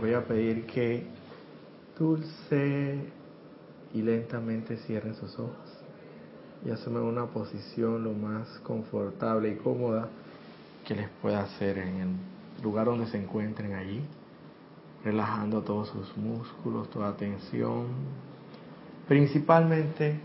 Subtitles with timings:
[0.00, 1.06] voy a pedir que
[1.98, 2.98] dulce
[3.92, 5.78] y lentamente cierren sus ojos
[6.64, 10.08] y asumen una posición lo más confortable y cómoda
[10.86, 14.02] que les pueda hacer en el lugar donde se encuentren allí,
[15.04, 17.86] relajando todos sus músculos, toda tensión,
[19.06, 20.20] principalmente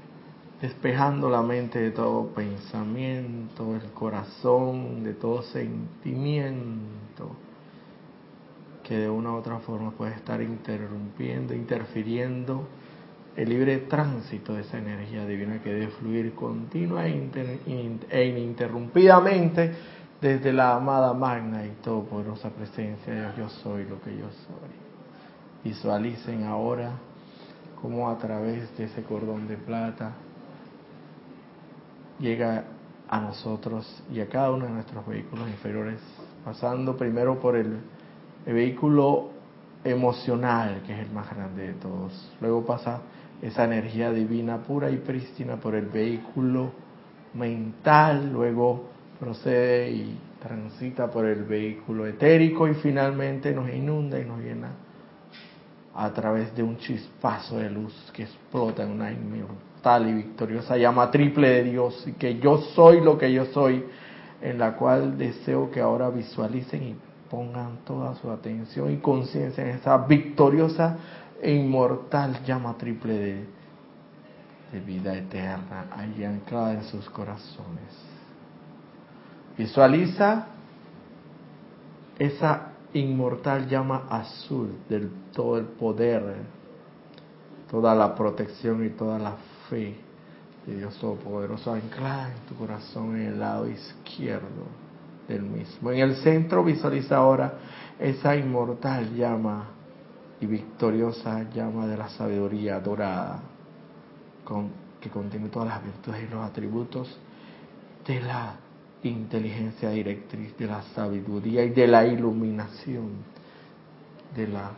[0.62, 7.03] despejando la mente de todo pensamiento, el corazón, de todo sentimiento
[8.84, 12.68] que de una u otra forma puede estar interrumpiendo, interfiriendo
[13.36, 17.60] el libre tránsito de esa energía divina que debe fluir continua e,
[18.10, 19.74] e ininterrumpidamente
[20.22, 24.70] desde la amada magna y todopoderosa presencia de Yo soy lo que yo soy.
[25.64, 26.92] Visualicen ahora
[27.82, 30.14] cómo a través de ese cordón de plata
[32.20, 32.66] llega
[33.10, 36.00] a nosotros y a cada uno de nuestros vehículos inferiores,
[36.46, 37.80] pasando primero por el
[38.46, 39.30] el vehículo
[39.84, 42.32] emocional, que es el más grande de todos.
[42.42, 43.02] Luego pasa
[43.42, 46.72] esa energía divina pura y prístina por el vehículo
[47.34, 48.86] mental, luego
[49.20, 54.70] procede y transita por el vehículo etérico y finalmente nos inunda y nos llena
[55.96, 61.12] a través de un chispazo de luz que explota en una inmortal y victoriosa llama
[61.12, 63.86] triple de Dios y que yo soy lo que yo soy,
[64.42, 66.96] en la cual deseo que ahora visualicen y
[67.34, 70.98] pongan toda su atención y conciencia en esa victoriosa
[71.42, 73.48] e inmortal llama triple
[74.72, 77.92] de, vida eterna, ahí anclada en sus corazones.
[79.58, 80.46] Visualiza
[82.20, 86.36] esa inmortal llama azul del todo el poder,
[87.72, 89.38] toda la protección y toda la
[89.72, 89.96] fe
[90.68, 94.84] de Dios Todopoderoso anclada en tu corazón en el lado izquierdo
[95.28, 95.92] del mismo.
[95.92, 97.54] En el centro visualiza ahora
[98.00, 99.70] esa inmortal llama
[100.40, 103.42] y victoriosa llama de la sabiduría dorada,
[104.44, 107.18] con, que contiene todas las virtudes y los atributos
[108.06, 108.56] de la
[109.04, 113.34] inteligencia directriz, de la sabiduría y de la iluminación
[114.36, 114.72] de la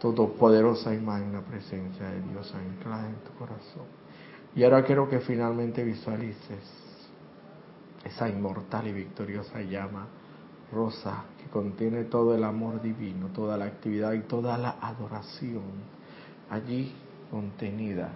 [0.00, 3.84] todopoderosa y magna presencia de Dios anclada en tu corazón.
[4.54, 6.85] Y ahora quiero que finalmente visualices
[8.06, 10.06] esa inmortal y victoriosa llama
[10.72, 15.62] rosa que contiene todo el amor divino, toda la actividad y toda la adoración
[16.50, 16.92] allí
[17.30, 18.10] contenida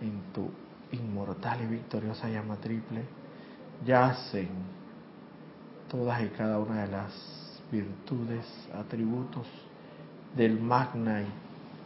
[0.00, 0.50] en tu
[0.92, 3.02] inmortal y victoriosa llama triple,
[3.84, 4.48] yacen
[5.88, 9.46] todas y cada una de las virtudes, atributos
[10.36, 11.26] del magna y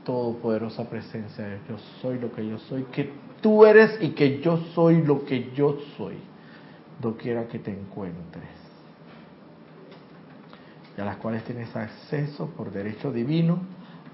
[0.05, 3.11] todopoderosa presencia de yo soy lo que yo soy, que
[3.41, 6.30] tú eres y que yo soy lo que yo soy
[7.01, 8.49] doquiera que te encuentres,
[10.97, 13.59] y a las cuales tienes acceso por derecho divino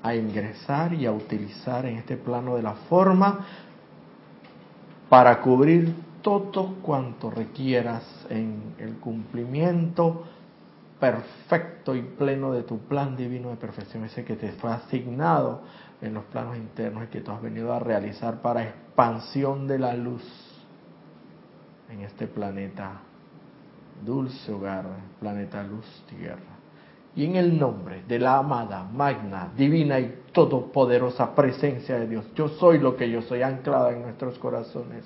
[0.02, 3.46] a ingresar y a utilizar en este plano de la forma
[5.08, 10.24] para cubrir todo cuanto requieras en el cumplimiento
[10.98, 15.62] perfecto y pleno de tu plan divino de perfección, ese que te fue asignado
[16.00, 19.94] en los planos internos y que tú has venido a realizar para expansión de la
[19.94, 20.22] luz
[21.90, 23.00] en este planeta,
[24.04, 24.84] dulce hogar,
[25.20, 26.56] planeta luz tierra.
[27.14, 32.48] Y en el nombre de la amada, magna, divina y todopoderosa presencia de Dios, yo
[32.48, 35.04] soy lo que yo soy anclada en nuestros corazones.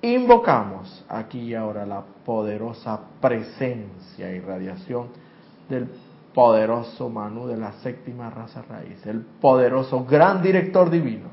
[0.00, 5.08] Invocamos aquí y ahora la poderosa presencia y radiación
[5.68, 5.88] del
[6.34, 11.28] poderoso Manu de la séptima raza raíz, el poderoso gran director divino,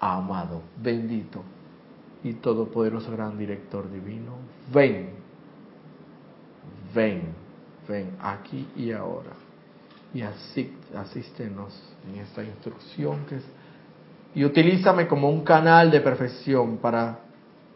[0.00, 1.42] amado, bendito,
[2.28, 4.32] y todopoderoso gran director divino,
[4.74, 5.10] ven,
[6.92, 7.22] ven,
[7.88, 9.30] ven aquí y ahora.
[10.12, 11.78] Y asístenos
[12.08, 13.44] en esta instrucción que es,
[14.34, 17.20] y utilízame como un canal de perfección para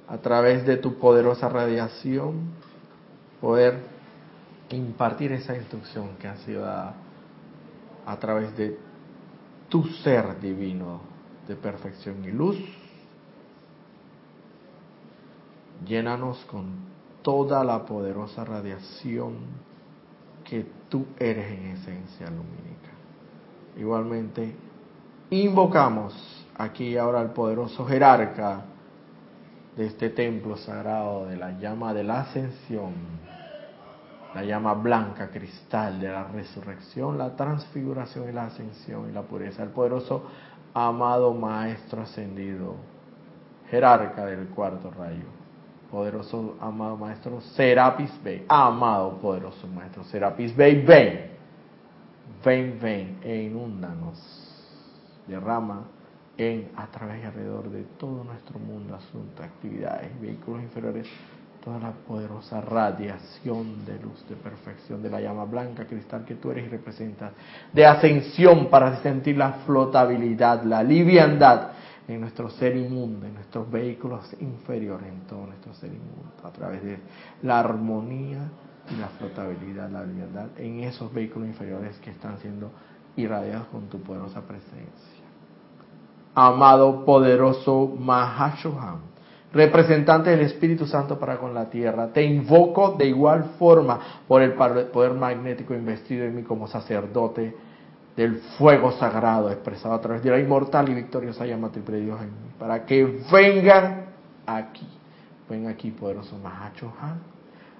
[0.08, 2.50] a través de tu poderosa radiación
[3.40, 3.78] poder
[4.70, 6.94] impartir esa instrucción que ha sido dada
[8.04, 8.76] a través de
[9.68, 11.00] tu ser divino
[11.46, 12.58] de perfección y luz
[15.86, 16.90] llénanos con
[17.22, 19.34] toda la poderosa radiación
[20.44, 22.90] que tú eres en esencia lumínica.
[23.76, 24.54] Igualmente,
[25.30, 28.64] invocamos aquí ahora al poderoso jerarca
[29.76, 32.92] de este templo sagrado de la llama de la ascensión,
[34.34, 39.62] la llama blanca cristal de la resurrección, la transfiguración y la ascensión y la pureza,
[39.62, 40.24] el poderoso
[40.74, 42.74] amado Maestro ascendido,
[43.70, 45.39] jerarca del cuarto rayo
[45.90, 51.30] poderoso amado maestro Serapis Bey, amado poderoso maestro Serapis Bey, ven,
[52.44, 54.46] ven, ven e inúndanos.
[55.26, 55.84] Derrama
[56.36, 61.06] en, a través y alrededor de todo nuestro mundo, asuntos, actividades, vehículos inferiores,
[61.62, 66.50] toda la poderosa radiación de luz, de perfección, de la llama blanca, cristal que tú
[66.50, 67.32] eres y representas,
[67.72, 71.72] de ascensión para sentir la flotabilidad, la liviandad
[72.14, 76.82] en nuestro ser inmundo, en nuestros vehículos inferiores, en todo nuestro ser inmundo, a través
[76.82, 76.98] de
[77.42, 78.48] la armonía
[78.90, 82.70] y la flotabilidad, la liviandad en esos vehículos inferiores que están siendo
[83.16, 85.24] irradiados con tu poderosa presencia.
[86.34, 89.00] Amado poderoso Mahashohan,
[89.52, 94.52] representante del Espíritu Santo para con la tierra, te invoco de igual forma por el
[94.52, 97.69] poder magnético investido en mí como sacerdote
[98.16, 102.28] del fuego sagrado expresado a través de la inmortal y victoriosa llama triple Dios en
[102.28, 104.06] mí, para que vengan
[104.46, 104.86] aquí,
[105.48, 107.20] vengan aquí poderoso Mahashohan,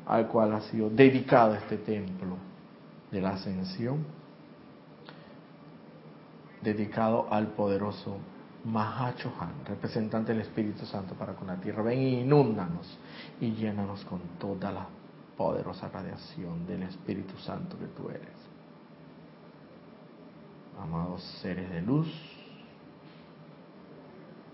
[0.07, 2.37] al cual ha sido dedicado este templo
[3.11, 4.05] de la ascensión,
[6.63, 8.19] dedicado al poderoso
[8.65, 12.99] Mahachohan, representante del Espíritu Santo para con la tierra, ven y inúndanos
[13.41, 14.87] y llénanos con toda la
[15.37, 18.50] poderosa radiación del Espíritu Santo que tú eres.
[20.83, 22.09] Amados seres de luz,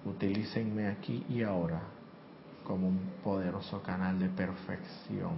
[0.04, 1.80] utilícenme aquí y ahora
[2.64, 5.34] como un poderoso canal de perfección,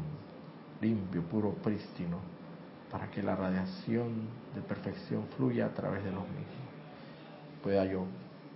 [0.81, 2.19] limpio, puro, prístino,
[2.91, 6.69] para que la radiación de perfección fluya a través de los mismos.
[7.63, 8.07] Pueda yo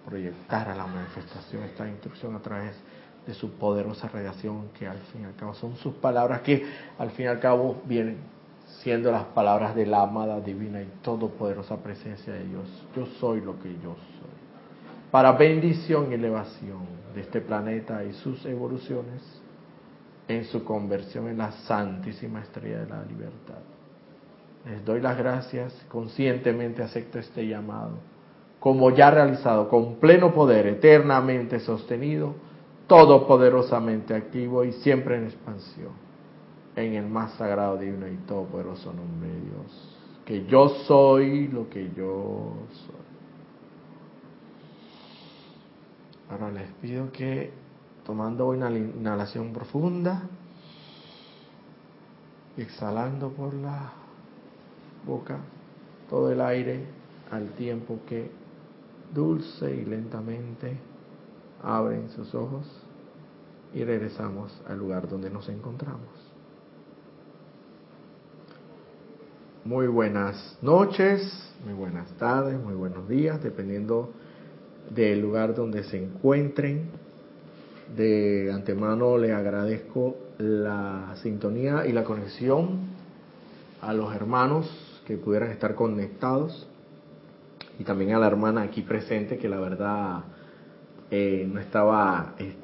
[0.06, 2.74] proyectar a la manifestación esta instrucción a través
[3.26, 6.64] de su poderosa radiación, que al fin y al cabo son sus palabras, que
[6.98, 8.16] al fin y al cabo vienen
[8.80, 12.86] siendo las palabras de la amada divina y todopoderosa presencia de Dios.
[12.96, 14.32] Yo soy lo que yo soy.
[15.10, 16.80] Para bendición y elevación
[17.14, 19.22] de este planeta y sus evoluciones
[20.28, 23.58] en su conversión en la santísima estrella de la libertad.
[24.64, 28.12] Les doy las gracias, conscientemente acepto este llamado
[28.62, 32.36] como ya realizado, con pleno poder, eternamente sostenido,
[32.86, 35.90] todopoderosamente activo y siempre en expansión,
[36.76, 39.98] en el más sagrado, divino y todopoderoso nombre de Dios.
[40.24, 42.54] Que yo soy lo que yo
[42.86, 43.02] soy.
[46.30, 47.52] Ahora les pido que,
[48.04, 50.22] tomando una inhalación profunda,
[52.56, 53.92] exhalando por la
[55.06, 55.38] boca
[56.08, 56.86] todo el aire
[57.30, 58.30] al tiempo que
[59.12, 60.78] dulce y lentamente
[61.62, 62.66] abren sus ojos
[63.74, 66.21] y regresamos al lugar donde nos encontramos.
[69.64, 71.22] Muy buenas noches,
[71.64, 74.10] muy buenas tardes, muy buenos días, dependiendo
[74.90, 76.90] del lugar donde se encuentren.
[77.96, 82.88] De antemano le agradezco la sintonía y la conexión
[83.80, 84.68] a los hermanos
[85.06, 86.66] que pudieran estar conectados
[87.78, 90.24] y también a la hermana aquí presente que la verdad
[91.08, 92.56] eh, no estaba eh,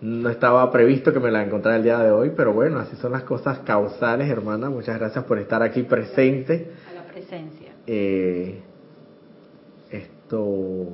[0.00, 3.12] no estaba previsto que me la encontrara el día de hoy, pero bueno, así son
[3.12, 4.70] las cosas causales, hermana.
[4.70, 6.70] Muchas gracias por estar aquí presente.
[6.88, 7.72] A la presencia.
[7.86, 8.60] Eh,
[9.90, 10.88] esto,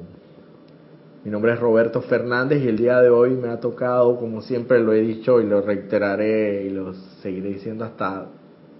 [1.22, 4.80] mi nombre es Roberto Fernández y el día de hoy me ha tocado, como siempre
[4.80, 8.26] lo he dicho y lo reiteraré y lo seguiré diciendo hasta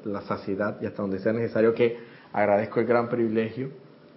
[0.04, 1.98] la saciedad y hasta donde sea necesario, que
[2.32, 3.70] agradezco el gran privilegio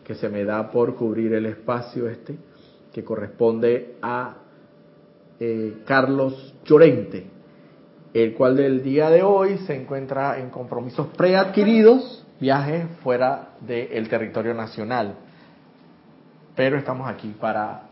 [0.05, 2.37] que se me da por cubrir el espacio este,
[2.93, 4.37] que corresponde a
[5.39, 7.25] eh, Carlos Llorente,
[8.13, 14.53] el cual del día de hoy se encuentra en compromisos preadquiridos, viaje fuera del territorio
[14.53, 15.15] nacional.
[16.55, 17.83] Pero estamos aquí para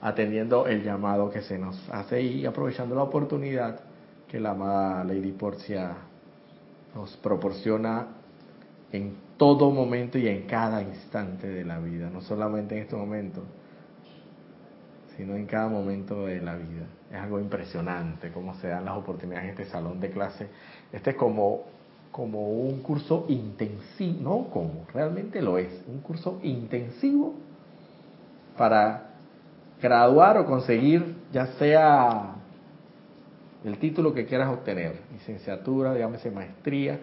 [0.00, 3.80] atendiendo el llamado que se nos hace y aprovechando la oportunidad
[4.28, 5.96] que la amada Lady Porcia
[6.94, 8.08] nos proporciona
[8.92, 13.42] en todo momento y en cada instante de la vida, no solamente en este momento,
[15.16, 16.86] sino en cada momento de la vida.
[17.10, 20.48] Es algo impresionante cómo se dan las oportunidades en este salón de clase.
[20.92, 21.64] Este es como,
[22.10, 27.34] como un curso intensivo, no como, realmente lo es, un curso intensivo
[28.56, 29.10] para
[29.80, 32.36] graduar o conseguir ya sea
[33.64, 37.00] el título que quieras obtener, licenciatura, llámese maestría,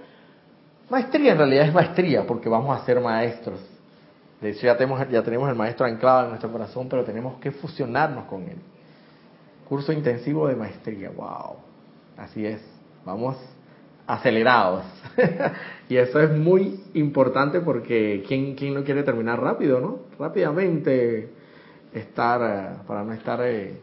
[0.91, 3.61] Maestría en realidad es maestría porque vamos a ser maestros.
[4.41, 8.43] Ya tenemos, ya tenemos el maestro anclado en nuestro corazón, pero tenemos que fusionarnos con
[8.43, 8.57] él.
[9.69, 11.57] Curso intensivo de maestría, wow.
[12.17, 12.62] Así es,
[13.05, 13.38] vamos
[14.07, 14.83] acelerados.
[15.89, 20.00] y eso es muy importante porque ¿quién, ¿quién, no quiere terminar rápido, no?
[20.19, 21.29] Rápidamente
[21.93, 23.75] estar, eh, para no estar eh,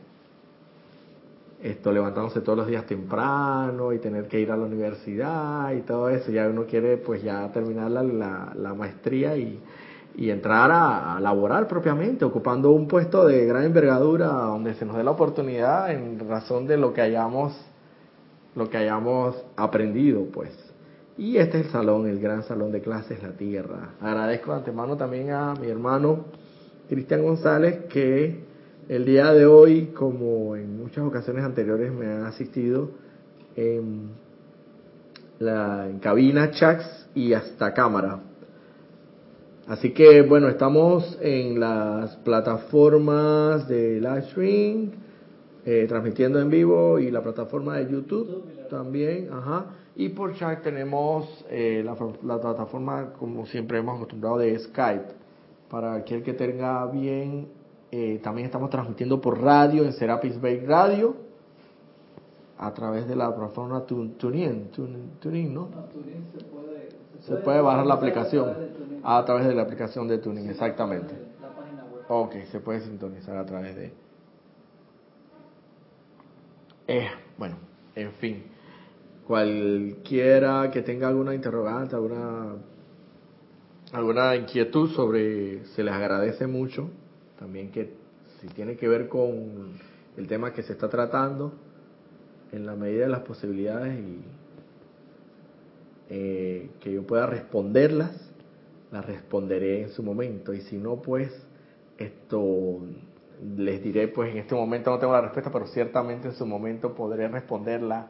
[1.62, 6.08] esto levantándose todos los días temprano y tener que ir a la universidad y todo
[6.08, 6.30] eso.
[6.30, 8.02] Ya uno quiere pues ya terminar la,
[8.54, 9.60] la, maestría y,
[10.18, 15.04] y entrar a, laborar propiamente, ocupando un puesto de gran envergadura donde se nos dé
[15.04, 17.56] la oportunidad en razón de lo que hayamos,
[18.56, 20.50] lo que hayamos aprendido pues.
[21.16, 23.90] Y este es el salón, el gran salón de clases La Tierra.
[24.00, 26.24] Agradezco de antemano también a mi hermano
[26.88, 28.42] Cristian González que
[28.88, 32.90] el día de hoy, como en muchas ocasiones anteriores, me ha asistido
[33.54, 34.10] en
[35.38, 38.18] la cabina, chats y hasta cámara.
[39.68, 44.90] Así que bueno, estamos en las plataformas de live stream,
[45.66, 49.66] eh, transmitiendo en vivo y la plataforma de YouTube también, ajá.
[49.94, 55.08] Y por chat tenemos eh, la, la, plataforma, como siempre hemos acostumbrado, de Skype.
[55.68, 57.48] Para aquel que tenga bien
[57.90, 61.14] eh, también estamos transmitiendo por radio en Serapis Bay Radio
[62.58, 65.68] a través de la plataforma TuneIn, TuneIn, ¿no?
[67.20, 71.14] se puede, bajar la aplicación a través de la aplicación de TuneIn, exactamente.
[72.08, 73.92] Ok, se puede sintonizar a través de...
[76.86, 77.56] Eh, bueno,
[77.94, 78.44] en fin,
[79.26, 82.56] cualquiera que tenga alguna interrogante, alguna
[83.92, 86.90] alguna inquietud sobre, se les agradece mucho.
[87.38, 87.94] También que
[88.40, 89.78] si tiene que ver con
[90.16, 91.52] el tema que se está tratando,
[92.52, 94.20] en la medida de las posibilidades y
[96.08, 98.27] eh, que yo pueda responderlas,
[98.90, 100.52] las responderé en su momento.
[100.52, 101.30] Y si no, pues
[101.96, 102.80] esto
[103.56, 106.94] les diré, pues en este momento no tengo la respuesta, pero ciertamente en su momento
[106.94, 108.08] podré responderla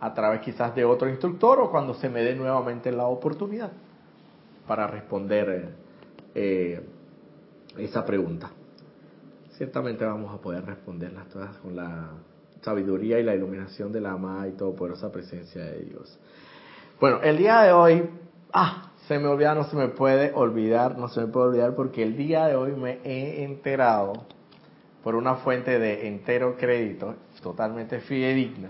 [0.00, 3.72] a través quizás de otro instructor o cuando se me dé nuevamente la oportunidad
[4.66, 5.70] para responder
[6.34, 6.80] eh,
[7.76, 8.50] esa pregunta.
[9.56, 12.10] Ciertamente vamos a poder responderlas todas con la
[12.62, 16.18] sabiduría y la iluminación de la amada y todopoderosa presencia de Dios.
[17.00, 18.10] Bueno, el día de hoy,
[18.52, 22.02] ah, se me olvida, no se me puede olvidar, no se me puede olvidar porque
[22.02, 24.26] el día de hoy me he enterado
[25.02, 28.68] por una fuente de entero crédito, totalmente fidedigna,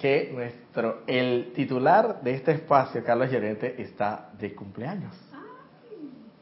[0.00, 5.14] que nuestro, el titular de este espacio, Carlos Llorente, está de cumpleaños.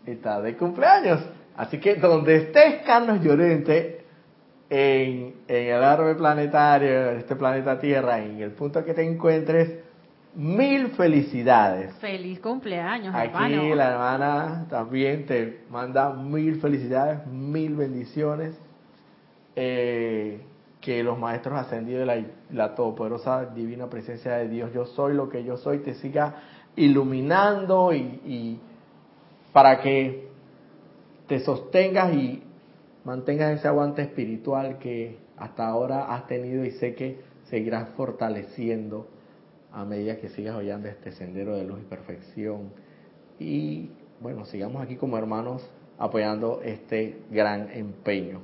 [0.06, 1.20] Está de cumpleaños.
[1.56, 4.06] Así que donde estés, Carlos Llorente,
[4.70, 9.83] en, el árbol planetario, en este planeta Tierra, en el punto que te encuentres,
[10.34, 11.94] mil felicidades.
[11.96, 18.56] Feliz cumpleaños, Aquí la hermana también te manda mil felicidades, mil bendiciones.
[19.56, 20.40] Eh,
[20.80, 25.30] que los maestros ascendidos de la, la todopoderosa divina presencia de Dios, yo soy lo
[25.30, 26.34] que yo soy, te siga
[26.76, 28.60] iluminando y, y
[29.50, 30.28] para que
[31.26, 32.42] te sostengas y
[33.02, 39.08] mantengas ese aguante espiritual que hasta ahora has tenido y sé que seguirás fortaleciendo
[39.74, 42.70] a medida que sigas hollando este sendero de luz y perfección.
[43.40, 43.90] Y
[44.20, 48.40] bueno, sigamos aquí como hermanos apoyando este gran empeño,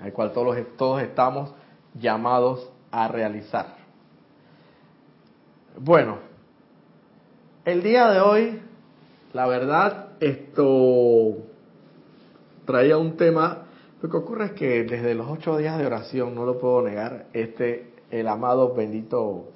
[0.00, 1.54] al cual todos, todos estamos
[1.94, 3.76] llamados a realizar.
[5.78, 6.18] Bueno,
[7.66, 8.60] el día de hoy,
[9.34, 11.36] la verdad, esto
[12.64, 13.66] traía un tema.
[14.00, 17.26] Lo que ocurre es que desde los ocho días de oración, no lo puedo negar,
[17.34, 19.52] este, el amado bendito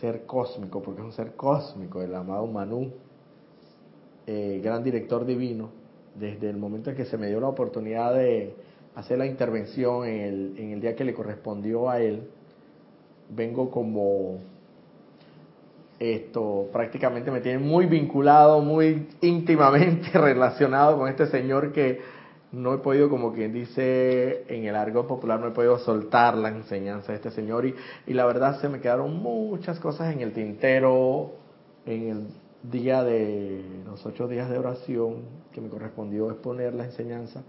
[0.00, 2.92] ser cósmico, porque es un ser cósmico, el amado Manú,
[4.26, 5.70] eh, gran director divino,
[6.14, 8.54] desde el momento en que se me dio la oportunidad de
[8.94, 12.28] hacer la intervención en el, en el día que le correspondió a él,
[13.28, 14.38] vengo como
[16.00, 22.00] esto prácticamente me tiene muy vinculado, muy íntimamente relacionado con este señor que
[22.52, 26.48] no he podido, como quien dice en el argot popular, no he podido soltar la
[26.48, 27.74] enseñanza de este señor y,
[28.06, 31.32] y la verdad se me quedaron muchas cosas en el tintero
[31.86, 32.26] en el
[32.62, 37.42] día de los ocho días de oración que me correspondió exponer la enseñanza.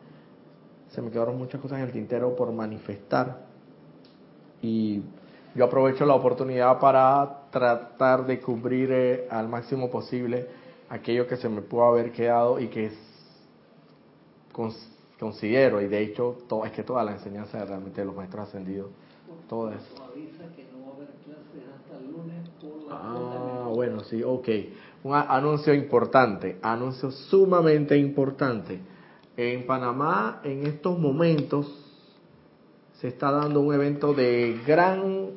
[0.89, 3.45] Se me quedaron muchas cosas en el tintero por manifestar
[4.61, 5.01] y
[5.55, 10.47] yo aprovecho la oportunidad para tratar de cubrir eh, al máximo posible
[10.89, 12.91] aquello que se me pudo haber quedado y que
[15.21, 18.89] considero, y de hecho todo, es que toda la enseñanza realmente de los maestros ascendidos,
[19.47, 19.85] todo eso.
[22.89, 24.49] Ah, bueno, sí, ok.
[25.03, 28.79] Un anuncio importante, anuncio sumamente importante.
[29.37, 31.71] En Panamá, en estos momentos,
[32.93, 35.33] se está dando un evento de gran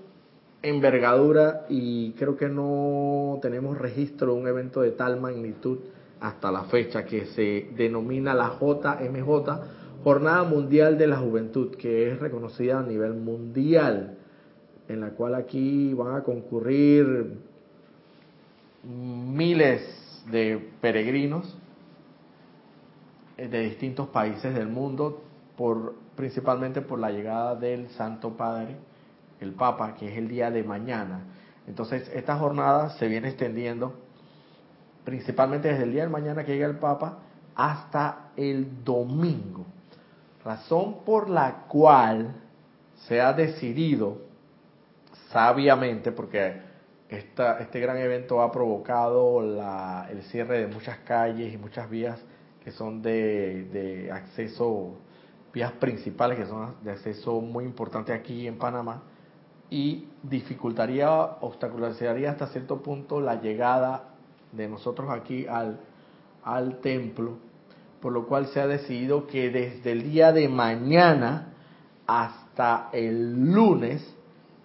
[0.63, 5.79] envergadura y creo que no tenemos registro de un evento de tal magnitud
[6.25, 12.19] hasta la fecha que se denomina la JMJ Jornada Mundial de la Juventud, que es
[12.19, 14.17] reconocida a nivel mundial,
[14.89, 17.39] en la cual aquí van a concurrir
[18.85, 19.83] miles
[20.31, 21.57] de peregrinos
[23.37, 25.23] eh, de distintos países del mundo,
[25.57, 28.77] por, principalmente por la llegada del Santo Padre,
[29.41, 31.21] el Papa, que es el día de mañana.
[31.67, 34.04] Entonces, esta jornada se viene extendiendo
[35.05, 37.19] principalmente desde el día de mañana que llega el Papa
[37.55, 39.65] hasta el domingo.
[40.45, 42.35] Razón por la cual
[43.07, 44.19] se ha decidido
[45.31, 46.61] sabiamente, porque
[47.09, 49.41] esta, este gran evento ha provocado
[50.11, 52.21] el cierre de muchas calles y muchas vías
[52.63, 54.95] que son de, de acceso,
[55.53, 59.03] vías principales que son de acceso muy importante aquí en Panamá,
[59.71, 64.14] y dificultaría, obstaculizaría hasta cierto punto la llegada
[64.57, 65.81] de nosotros aquí al,
[66.45, 67.39] al templo,
[68.01, 71.55] por lo cual se ha decidido que desde el día de mañana
[72.07, 74.15] hasta el lunes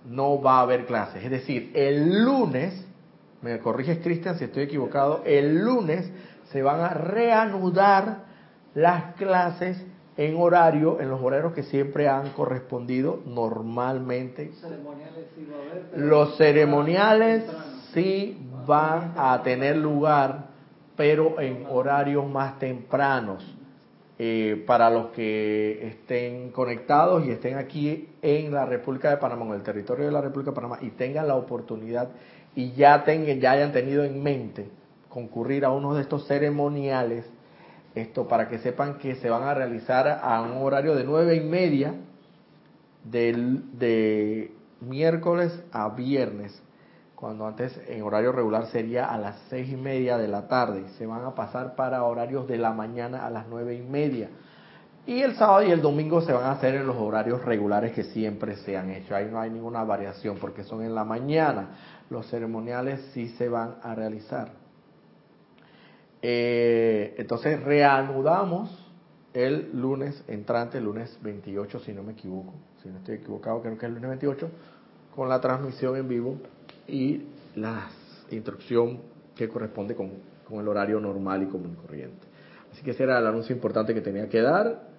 [0.06, 1.24] no va a haber clases.
[1.24, 2.86] Es decir, el lunes,
[3.42, 6.12] me corriges Cristian si estoy equivocado, el lunes
[6.52, 8.26] se van a reanudar
[8.74, 9.84] las clases
[10.18, 14.52] en horario, en los horarios que siempre han correspondido normalmente.
[15.96, 17.46] Los ceremoniales
[17.94, 18.38] sí
[18.70, 20.46] van a tener lugar,
[20.96, 23.44] pero en horarios más tempranos.
[24.22, 29.54] Eh, para los que estén conectados y estén aquí en la República de Panamá, en
[29.54, 32.10] el territorio de la República de Panamá, y tengan la oportunidad
[32.54, 34.68] y ya, tengan, ya hayan tenido en mente
[35.08, 37.26] concurrir a uno de estos ceremoniales,
[37.96, 41.40] esto para que sepan que se van a realizar a un horario de nueve y
[41.40, 41.94] media
[43.06, 46.62] de miércoles a viernes
[47.20, 50.86] cuando antes en horario regular sería a las seis y media de la tarde.
[50.98, 54.30] Se van a pasar para horarios de la mañana a las nueve y media.
[55.06, 58.04] Y el sábado y el domingo se van a hacer en los horarios regulares que
[58.04, 59.14] siempre se han hecho.
[59.14, 61.72] Ahí no hay ninguna variación porque son en la mañana.
[62.10, 64.52] Los ceremoniales sí se van a realizar.
[66.22, 68.94] Eh, entonces reanudamos
[69.34, 72.54] el lunes entrante, el lunes 28, si no me equivoco.
[72.82, 74.50] Si no estoy equivocado, creo que es el lunes 28,
[75.14, 76.38] con la transmisión en vivo
[76.92, 77.24] y
[77.56, 77.88] la
[78.32, 79.00] instrucción
[79.36, 80.12] que corresponde con,
[80.52, 82.28] el horario normal y común y corriente.
[82.72, 84.90] Así que ese era el anuncio importante que tenía que dar.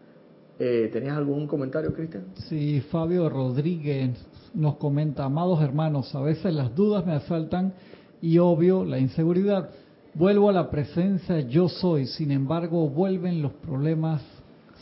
[0.59, 2.27] Eh, ¿Tenías algún comentario, Cristian?
[2.49, 4.11] Sí, Fabio Rodríguez
[4.55, 7.73] nos comenta, amados hermanos, a veces las dudas me asaltan
[8.21, 9.71] y obvio la inseguridad.
[10.15, 14.23] Vuelvo a la presencia yo soy, sin embargo vuelven los problemas.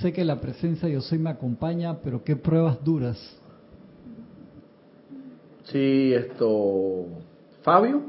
[0.00, 3.37] Sé que la presencia yo soy me acompaña, pero qué pruebas duras.
[5.70, 7.06] Sí, esto.
[7.62, 8.02] Fabio.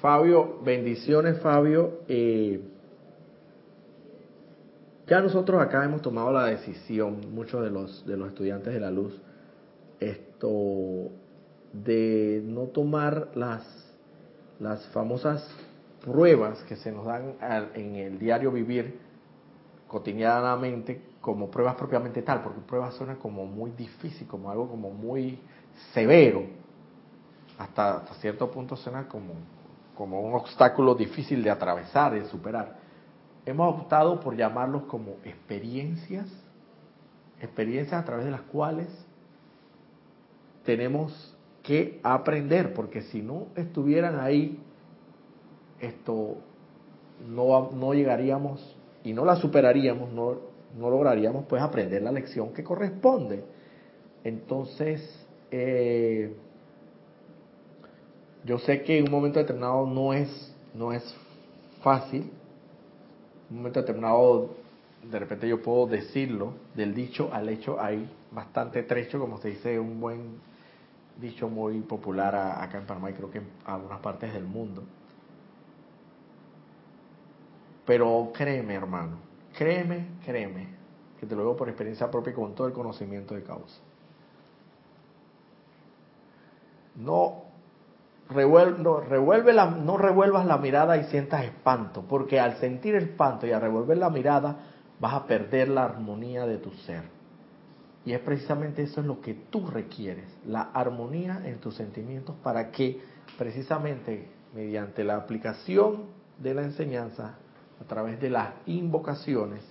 [0.00, 2.00] Fabio, bendiciones, Fabio.
[2.08, 2.60] Eh,
[5.06, 8.90] ya nosotros acá hemos tomado la decisión, muchos de los, de los estudiantes de la
[8.90, 9.20] luz,
[10.00, 11.10] esto
[11.72, 13.64] de no tomar las,
[14.58, 15.46] las famosas
[16.02, 17.34] pruebas que se nos dan
[17.74, 18.98] en el diario vivir
[19.86, 25.38] cotidianamente como pruebas propiamente tal, porque pruebas suena como muy difícil, como algo como muy
[25.92, 26.44] severo,
[27.58, 29.34] hasta, cierto punto suena como,
[29.94, 32.76] como un obstáculo difícil de atravesar, de superar.
[33.44, 36.28] Hemos optado por llamarlos como experiencias,
[37.40, 38.88] experiencias a través de las cuales
[40.64, 44.60] tenemos que aprender, porque si no estuvieran ahí,
[45.80, 46.36] esto
[47.26, 50.36] no, no llegaríamos y no la superaríamos, no,
[50.78, 53.44] no lograríamos pues aprender la lección que corresponde.
[54.24, 55.17] Entonces,
[55.50, 56.34] eh,
[58.44, 61.02] yo sé que en un momento determinado no es, no es
[61.82, 62.30] fácil, en
[63.50, 64.50] un momento determinado
[65.02, 69.78] de repente yo puedo decirlo, del dicho al hecho hay bastante trecho, como se dice,
[69.78, 70.40] un buen
[71.20, 74.82] dicho muy popular acá en Panamá y creo que en algunas partes del mundo.
[77.86, 79.16] Pero créeme, hermano,
[79.56, 80.68] créeme, créeme,
[81.18, 83.80] que te lo digo por experiencia propia y con todo el conocimiento de causa.
[86.98, 87.44] No,
[88.28, 93.60] revuelve, la, no revuelvas la mirada y sientas espanto, porque al sentir espanto y al
[93.60, 94.58] revolver la mirada
[95.00, 97.02] vas a perder la armonía de tu ser.
[98.04, 102.70] Y es precisamente eso es lo que tú requieres, la armonía en tus sentimientos para
[102.70, 103.00] que
[103.36, 106.06] precisamente mediante la aplicación
[106.38, 107.34] de la enseñanza,
[107.80, 109.62] a través de las invocaciones,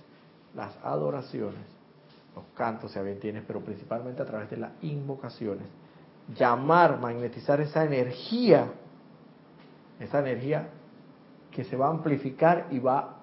[0.54, 1.60] las adoraciones,
[2.34, 5.66] los cantos, si bien tienes, pero principalmente a través de las invocaciones,
[6.36, 8.72] llamar, magnetizar esa energía,
[10.00, 10.68] esa energía
[11.50, 13.16] que se va a amplificar y va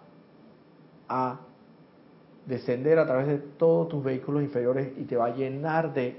[1.07, 1.39] a
[2.45, 6.17] descender a través de todos tus vehículos inferiores y te va a llenar de,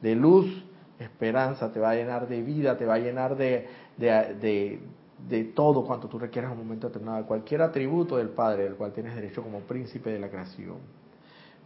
[0.00, 0.64] de luz,
[0.98, 4.80] esperanza, te va a llenar de vida, te va a llenar de, de,
[5.28, 8.92] de, todo cuanto tú requieras en un momento determinado, cualquier atributo del Padre del cual
[8.92, 10.76] tienes derecho como príncipe de la creación,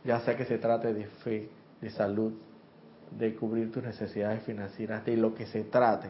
[0.05, 1.49] ya sea que se trate de fe,
[1.81, 2.33] de salud,
[3.19, 6.09] de cubrir tus necesidades financieras, de lo que se trate,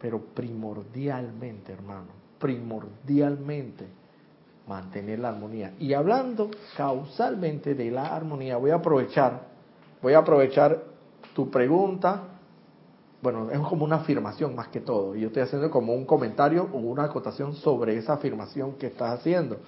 [0.00, 2.08] pero primordialmente, hermano,
[2.38, 3.86] primordialmente
[4.66, 5.74] mantener la armonía.
[5.78, 9.48] Y hablando causalmente de la armonía, voy a aprovechar,
[10.00, 10.82] voy a aprovechar
[11.34, 12.22] tu pregunta,
[13.22, 16.68] bueno, es como una afirmación más que todo, y yo estoy haciendo como un comentario
[16.72, 19.58] o una acotación sobre esa afirmación que estás haciendo.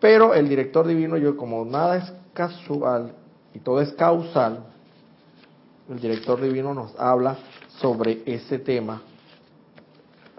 [0.00, 3.12] Pero el director divino, yo como nada es casual
[3.52, 4.64] y todo es causal,
[5.88, 7.36] el director divino nos habla
[7.80, 9.02] sobre ese tema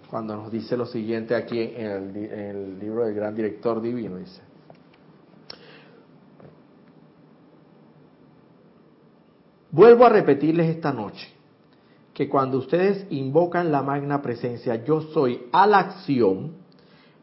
[0.10, 4.42] cuando nos dice lo siguiente aquí en el, libro del gran director divino, dice.
[9.72, 11.28] Vuelvo a repetirles esta noche
[12.14, 16.54] que cuando ustedes invocan la magna presencia yo soy a la acción,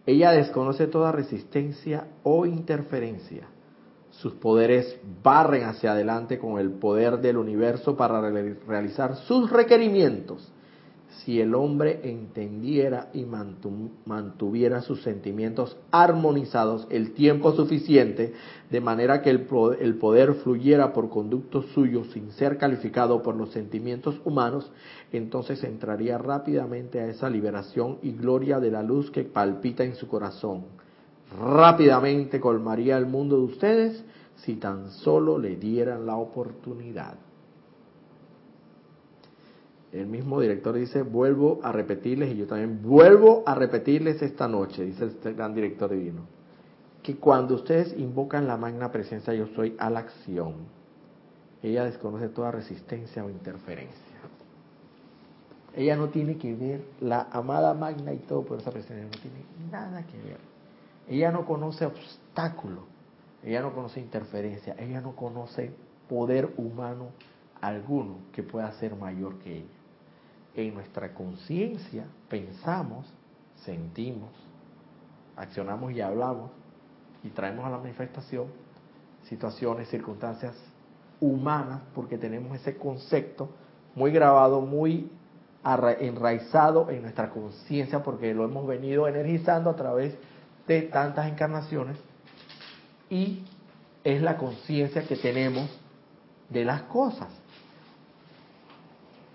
[0.07, 3.49] ella desconoce toda resistencia o interferencia
[4.21, 8.21] sus poderes barren hacia adelante con el poder del universo para
[8.67, 10.51] realizar sus requerimientos.
[11.25, 18.35] Si el hombre entendiera y mantuviera sus sentimientos armonizados el tiempo suficiente,
[18.69, 24.21] de manera que el poder fluyera por conducto suyo sin ser calificado por los sentimientos
[24.25, 24.71] humanos,
[25.13, 30.09] entonces entraría rápidamente a esa liberación y gloria de la luz que palpita en su
[30.09, 30.84] corazón
[31.39, 34.05] rápidamente colmaría el mundo de ustedes
[34.37, 37.15] si tan solo le dieran la oportunidad.
[39.93, 44.85] El mismo director dice, vuelvo a repetirles, y yo también vuelvo a repetirles esta noche,
[44.85, 46.23] dice el gran director divino,
[47.01, 50.55] que cuando ustedes invocan la magna presencia yo soy a la acción,
[51.63, 54.03] ella desconoce toda resistencia o interferencia.
[55.77, 59.45] Ella no tiene que ver, la amada magna y todo por esa presencia no tiene
[59.71, 60.54] nada que ver.
[61.09, 62.95] Ella no conoce obstáculo
[63.45, 65.71] ella no conoce interferencia, ella no conoce
[66.09, 67.09] poder humano
[67.61, 69.69] alguno que pueda ser mayor que ella.
[70.55, 73.07] En nuestra conciencia pensamos,
[73.57, 74.31] sentimos,
[75.37, 76.51] accionamos y hablamos
[77.23, 78.47] y traemos a la manifestación
[79.25, 80.55] situaciones, circunstancias
[81.21, 83.51] humanas, porque tenemos ese concepto
[83.95, 85.11] muy grabado, muy
[86.01, 90.34] enraizado en nuestra conciencia, porque lo hemos venido energizando a través de
[90.67, 91.97] tantas encarnaciones
[93.11, 93.45] y
[94.03, 95.69] es la conciencia que tenemos
[96.49, 97.29] de las cosas.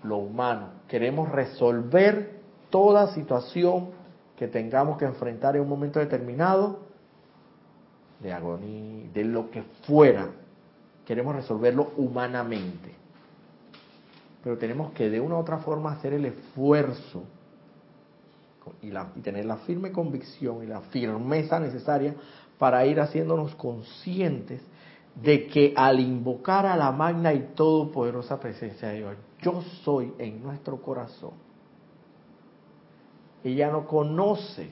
[0.02, 0.68] Lo humano.
[0.88, 2.40] Queremos resolver
[2.70, 3.90] toda situación
[4.36, 6.80] que tengamos que enfrentar en un momento determinado,
[8.20, 10.28] de agonía, de lo que fuera.
[11.04, 12.94] Queremos resolverlo humanamente.
[14.42, 17.24] Pero tenemos que de una u otra forma hacer el esfuerzo
[18.82, 22.14] y, y tener la firme convicción y la firmeza necesaria
[22.58, 24.60] para ir haciéndonos conscientes
[25.14, 30.42] de que al invocar a la magna y todopoderosa presencia de Dios, yo soy en
[30.42, 31.32] nuestro corazón.
[33.42, 34.68] Ella no conoce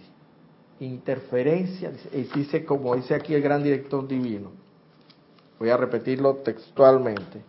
[0.81, 4.51] interferencia, y dice como dice aquí el gran director divino.
[5.59, 7.43] Voy a repetirlo textualmente.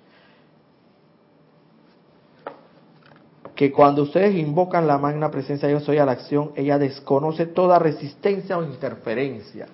[3.59, 7.77] Que cuando ustedes invocan la magna presencia Dios, soy a la acción, ella desconoce toda
[7.77, 9.67] resistencia o interferencia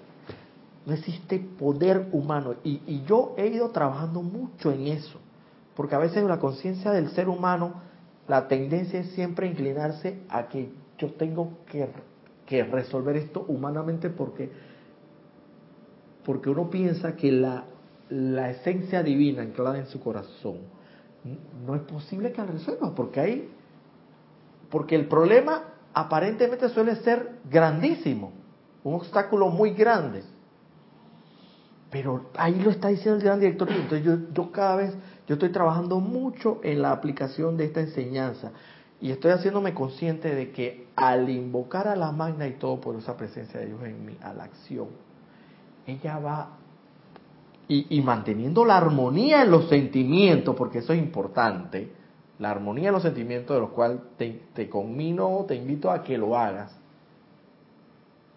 [0.85, 2.55] no existe poder humano.
[2.63, 5.19] Y, yo he ido trabajando mucho en eso,
[5.75, 7.81] porque a veces la conciencia del ser humano,
[8.27, 11.87] la tendencia es siempre inclinarse a que yo tengo que,
[12.45, 14.51] que resolver esto humanamente porque,
[16.23, 17.65] porque uno piensa que la,
[18.09, 20.57] la esencia divina anclada en su corazón
[21.65, 23.49] no es posible que la resuelva, porque hay,
[24.75, 28.33] porque el problema aparentemente suele ser grandísimo,
[28.83, 30.21] un obstáculo muy grande.
[31.89, 33.71] Pero ahí lo está diciendo el gran director.
[33.71, 34.93] Entonces yo, yo cada vez,
[35.27, 38.51] yo estoy trabajando mucho en la aplicación de esta enseñanza
[38.99, 43.15] y estoy haciéndome consciente de que al invocar a la magna y todo por esa
[43.15, 44.89] presencia de Dios en mí, a la acción,
[45.87, 46.49] ella va
[47.69, 52.03] y, manteniendo la armonía en los sentimientos, porque eso es importante,
[52.39, 56.17] la armonía en los sentimientos de los cuales te, te conmino, te invito a que
[56.17, 56.75] lo hagas,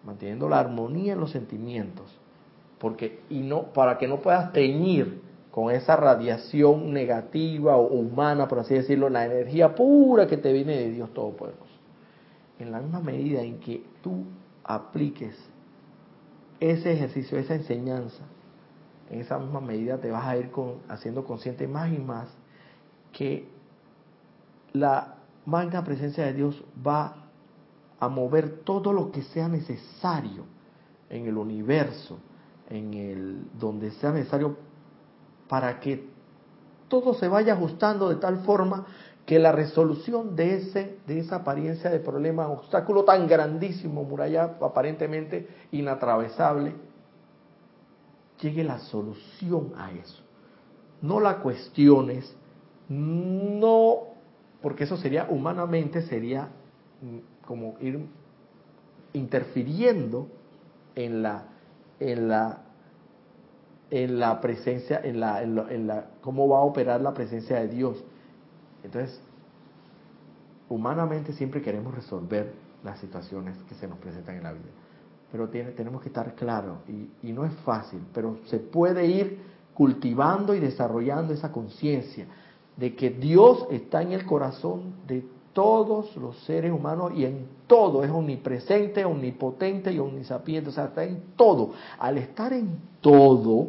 [0.03, 2.05] manteniendo la armonía en los sentimientos,
[2.79, 8.59] porque y no para que no puedas teñir con esa radiación negativa o humana, por
[8.59, 11.65] así decirlo, la energía pura que te viene de Dios Todopoderoso.
[12.59, 14.25] En la misma medida en que tú
[14.63, 15.35] apliques
[16.59, 18.23] ese ejercicio, esa enseñanza
[19.09, 22.29] en esa misma medida te vas a ir con, haciendo consciente más y más
[23.11, 23.47] que
[24.73, 27.15] la magna presencia de Dios va
[27.99, 30.45] a mover todo lo que sea necesario
[31.09, 32.19] en el universo,
[32.69, 34.57] en el donde sea necesario
[35.47, 36.07] para que
[36.87, 38.85] todo se vaya ajustando de tal forma
[39.25, 45.47] que la resolución de ese de esa apariencia de problema, obstáculo tan grandísimo, muralla aparentemente
[45.71, 46.73] inatravesable,
[48.41, 50.23] llegue la solución a eso.
[51.01, 52.35] No la cuestiones,
[52.89, 53.99] no,
[54.61, 56.49] porque eso sería humanamente, sería
[57.01, 58.05] mm, como ir
[59.13, 60.27] interfiriendo
[60.95, 61.45] en la,
[61.99, 62.61] en la,
[63.89, 68.03] en la presencia, en la, en la, cómo va a operar la presencia de Dios.
[68.83, 69.21] Entonces,
[70.67, 74.69] humanamente siempre queremos resolver las situaciones que se nos presentan en la vida
[75.31, 79.39] pero tiene, tenemos que estar claros y, y no es fácil, pero se puede ir
[79.73, 82.25] cultivando y desarrollando esa conciencia
[82.79, 88.03] de que Dios está en el corazón de todos los seres humanos y en todo,
[88.03, 91.73] es omnipresente, omnipotente y omnisapiente, o sea, está en todo.
[91.99, 93.67] Al estar en todo,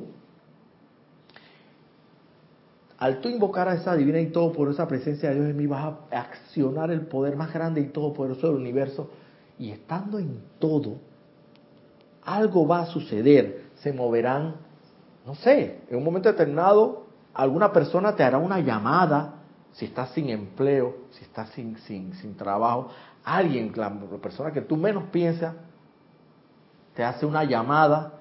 [2.98, 5.66] al tú invocar a esa divina y todo por esa presencia de Dios en mí,
[5.66, 9.10] vas a accionar el poder más grande y todopoderoso del universo.
[9.58, 10.98] Y estando en todo,
[12.22, 14.54] algo va a suceder, se moverán,
[15.26, 16.99] no sé, en un momento determinado
[17.34, 19.34] alguna persona te hará una llamada,
[19.72, 22.88] si estás sin empleo, si estás sin, sin, sin trabajo,
[23.24, 23.90] alguien, la
[24.20, 25.54] persona que tú menos piensas,
[26.94, 28.14] te hace una llamada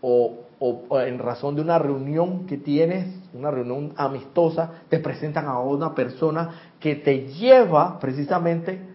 [0.00, 5.58] o, o, en razón de una reunión que tienes, una reunión amistosa, te presentan a
[5.60, 8.88] una persona que te lleva precisamente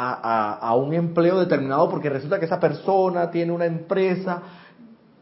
[0.00, 4.42] a, un empleo determinado porque resulta que esa persona tiene una empresa.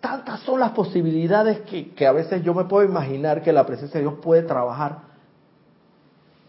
[0.01, 3.99] Tantas son las posibilidades que, que a veces yo me puedo imaginar que la presencia
[3.99, 5.07] de Dios puede trabajar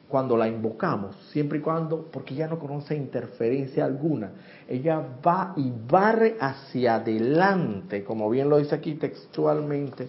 [0.07, 4.31] cuando la invocamos, siempre y cuando, porque ella no conoce interferencia alguna,
[4.67, 10.07] ella va y barre hacia adelante, como bien lo dice aquí textualmente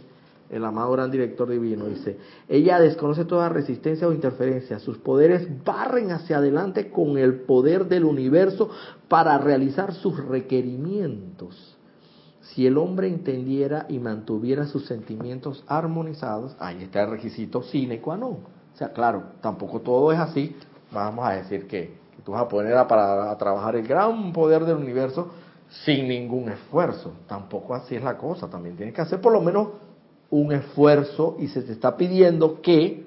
[0.51, 2.17] el amado gran director divino, dice,
[2.49, 8.05] ella desconoce toda resistencia o interferencia, sus poderes barren hacia adelante con el poder del
[8.05, 8.71] universo
[9.09, 11.78] para realizar sus requerimientos.
[12.55, 18.17] Si el hombre entendiera y mantuviera sus sentimientos armonizados, ahí está el requisito sine qua
[18.17, 18.39] non.
[18.75, 20.57] O sea, claro, tampoco todo es así.
[20.93, 24.65] Vamos a decir que, tú vas a poner a, para a trabajar el gran poder
[24.65, 25.29] del universo
[25.85, 27.13] sin ningún esfuerzo.
[27.27, 28.49] Tampoco así es la cosa.
[28.49, 29.69] También tienes que hacer por lo menos
[30.31, 33.07] un esfuerzo y se te está pidiendo que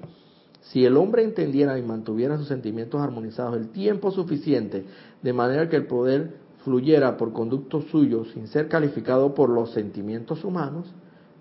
[0.61, 4.85] si el hombre entendiera y mantuviera sus sentimientos armonizados el tiempo suficiente,
[5.21, 10.43] de manera que el poder fluyera por conducto suyo sin ser calificado por los sentimientos
[10.43, 10.93] humanos,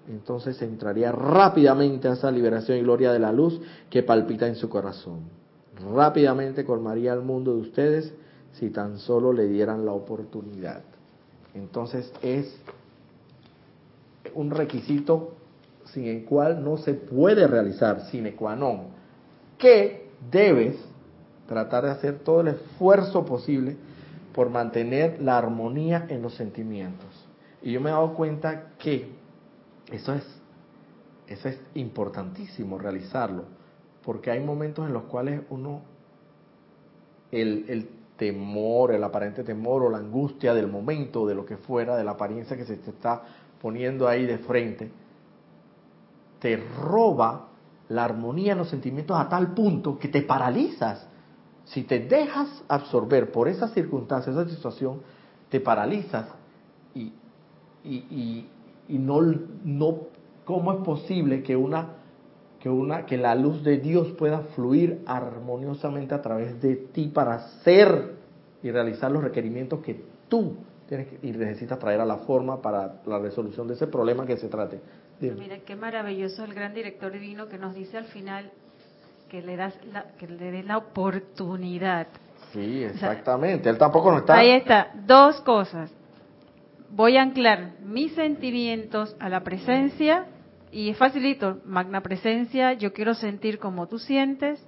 [0.09, 4.69] entonces entraría rápidamente a esa liberación y gloria de la luz que palpita en su
[4.69, 5.21] corazón.
[5.95, 8.13] Rápidamente colmaría el mundo de ustedes
[8.53, 10.83] si tan solo le dieran la oportunidad.
[11.55, 12.55] Entonces es
[14.35, 15.35] un requisito
[15.87, 18.89] sin el cual no se puede realizar sine qua non,
[19.59, 20.77] que debes
[21.47, 23.77] tratar de hacer todo el esfuerzo posible
[24.41, 27.29] por mantener la armonía en los sentimientos.
[27.61, 29.11] Y yo me he dado cuenta que
[29.93, 30.25] eso es,
[31.27, 33.45] eso es importantísimo realizarlo,
[34.03, 35.83] porque hay momentos en los cuales uno,
[37.31, 41.95] el, el temor, el aparente temor o la angustia del momento, de lo que fuera,
[41.99, 43.23] de la apariencia que se te está
[43.61, 44.91] poniendo ahí de frente,
[46.39, 47.49] te roba
[47.91, 51.10] la armonía en los sentimientos a tal punto que te paralizas.
[51.73, 55.03] Si te dejas absorber por esas circunstancias, esa situación,
[55.51, 56.27] te paralizas
[56.95, 57.13] y,
[57.85, 58.47] y,
[58.89, 59.21] y, no,
[59.65, 59.99] no,
[60.45, 61.91] ¿cómo es posible que una,
[62.59, 67.35] que una, que la luz de Dios pueda fluir armoniosamente a través de ti para
[67.35, 68.15] hacer
[68.63, 70.57] y realizar los requerimientos que tú
[70.89, 74.49] tienes y necesitas traer a la forma para la resolución de ese problema que se
[74.49, 74.81] trate?
[75.21, 78.51] Mira, qué maravilloso el gran director divino que nos dice al final
[79.31, 82.09] que le das la, que le des la oportunidad.
[82.53, 83.71] Sí, exactamente.
[83.71, 84.37] Él tampoco nos está.
[84.37, 84.91] Ahí está.
[85.07, 85.93] Dos cosas.
[86.91, 90.27] Voy a anclar mis sentimientos a la presencia
[90.73, 91.59] y es facilito.
[91.65, 94.67] Magna presencia, yo quiero sentir como tú sientes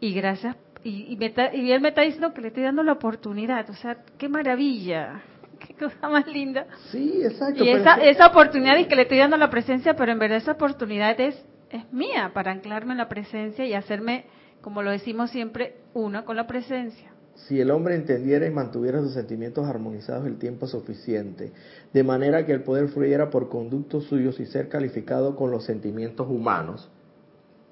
[0.00, 0.56] y gracias.
[0.82, 3.70] Y, y, y él me está diciendo que le estoy dando la oportunidad.
[3.70, 5.22] O sea, qué maravilla
[5.66, 6.66] qué cosa más linda.
[6.90, 7.64] Sí, exacto.
[7.64, 10.52] Y esa, esa oportunidad y que le estoy dando la presencia, pero en verdad esa
[10.52, 11.42] oportunidad es,
[11.74, 14.26] es mía para anclarme en la presencia y hacerme,
[14.60, 17.10] como lo decimos siempre, una con la presencia.
[17.34, 21.52] si el hombre entendiera y mantuviera sus sentimientos armonizados el tiempo suficiente,
[21.92, 26.28] de manera que el poder fluyera por conductos suyos y ser calificado con los sentimientos
[26.28, 26.88] humanos,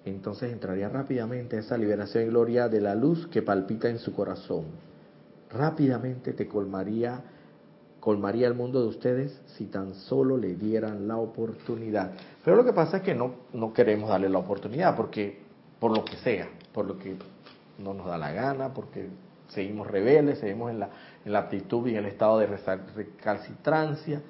[0.05, 4.65] entonces entraría rápidamente esa liberación y gloria de la luz que palpita en su corazón.
[5.49, 7.23] Rápidamente te colmaría,
[8.03, 12.11] colmaría el mundo de ustedes si tan solo le dieran la oportunidad.
[12.45, 15.39] Pero lo que pasa es que no, no queremos darle la oportunidad, porque
[15.79, 17.15] por lo que sea, por lo que
[17.79, 19.07] no nos da la gana, porque
[19.47, 20.91] seguimos rebeldes, seguimos en la,
[21.25, 24.21] en la actitud y en el estado de recalcitrancia,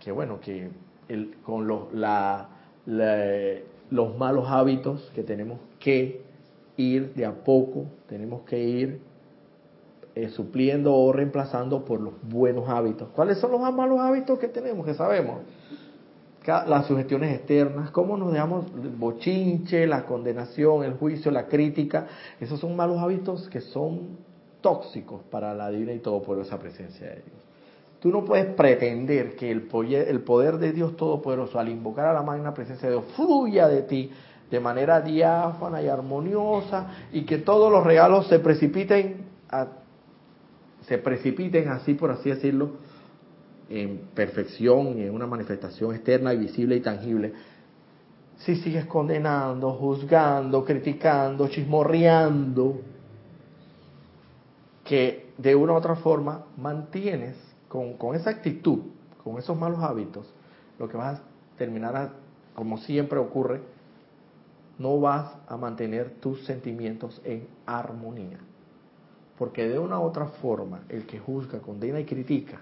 [0.00, 0.70] que bueno, que
[1.10, 2.48] el, con los, la,
[3.90, 6.22] los malos hábitos que tenemos que
[6.78, 9.00] ir de a poco, tenemos que ir
[10.16, 13.08] eh, supliendo o reemplazando por los buenos hábitos.
[13.08, 15.40] ¿Cuáles son los malos hábitos que tenemos, que sabemos?
[16.46, 22.06] Las sugestiones externas, cómo nos dejamos el bochinche, la condenación, el juicio, la crítica.
[22.38, 24.18] Esos son malos hábitos que son
[24.60, 27.44] tóxicos para la divina y todopoderosa presencia de Dios.
[27.98, 32.52] Tú no puedes pretender que el poder de Dios Todopoderoso, al invocar a la magna
[32.52, 34.10] presencia de Dios, fluya de ti
[34.50, 39.24] de manera diáfana y armoniosa y que todos los regalos se precipiten,
[40.86, 42.72] se precipiten así por así decirlo,
[43.68, 47.32] en perfección y en una manifestación externa y visible y tangible.
[48.38, 52.80] Si sigues condenando, juzgando, criticando, chismorreando,
[54.84, 57.36] que de una u otra forma mantienes
[57.68, 58.80] con, con esa actitud,
[59.22, 60.30] con esos malos hábitos,
[60.78, 61.22] lo que vas a
[61.56, 62.10] terminar,
[62.54, 63.62] como siempre ocurre,
[64.78, 68.38] no vas a mantener tus sentimientos en armonía.
[69.38, 72.60] Porque de una u otra forma, el que juzga, condena y critica,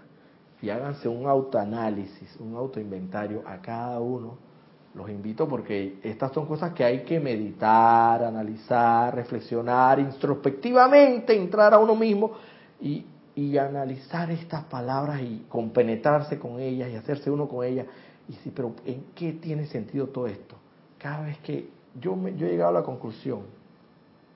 [0.60, 4.52] y háganse un autoanálisis, un autoinventario a cada uno
[4.94, 11.78] los invito porque estas son cosas que hay que meditar, analizar, reflexionar, introspectivamente, entrar a
[11.78, 12.32] uno mismo
[12.80, 13.04] y,
[13.34, 17.86] y analizar estas palabras y compenetrarse con ellas y hacerse uno con ellas.
[18.28, 20.56] Y sí, pero ¿en qué tiene sentido todo esto?
[20.98, 23.40] Cada vez que yo, me, yo he llegado a la conclusión,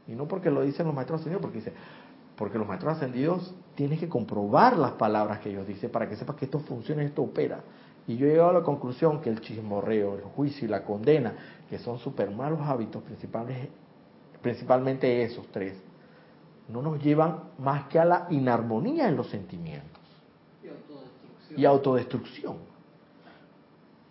[0.08, 1.72] y no porque lo dicen los maestros ascendidos, porque dice,
[2.36, 6.36] porque los maestros ascendidos tienes que comprobar las palabras que ellos dicen para que sepas
[6.36, 7.60] que esto funciona, esto opera.
[8.06, 11.34] Y yo he llegado a la conclusión que el chismorreo, el juicio y la condena,
[11.68, 13.70] que son súper malos hábitos, principalmente,
[14.42, 15.74] principalmente esos tres,
[16.68, 20.02] no nos llevan más que a la inarmonía en los sentimientos.
[20.62, 21.60] Y autodestrucción.
[21.60, 22.56] Y autodestrucción.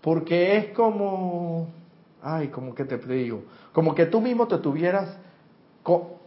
[0.02, 1.68] Porque es como,
[2.22, 5.18] ay, como que te digo, como que tú mismo te tuvieras
[5.84, 6.20] como,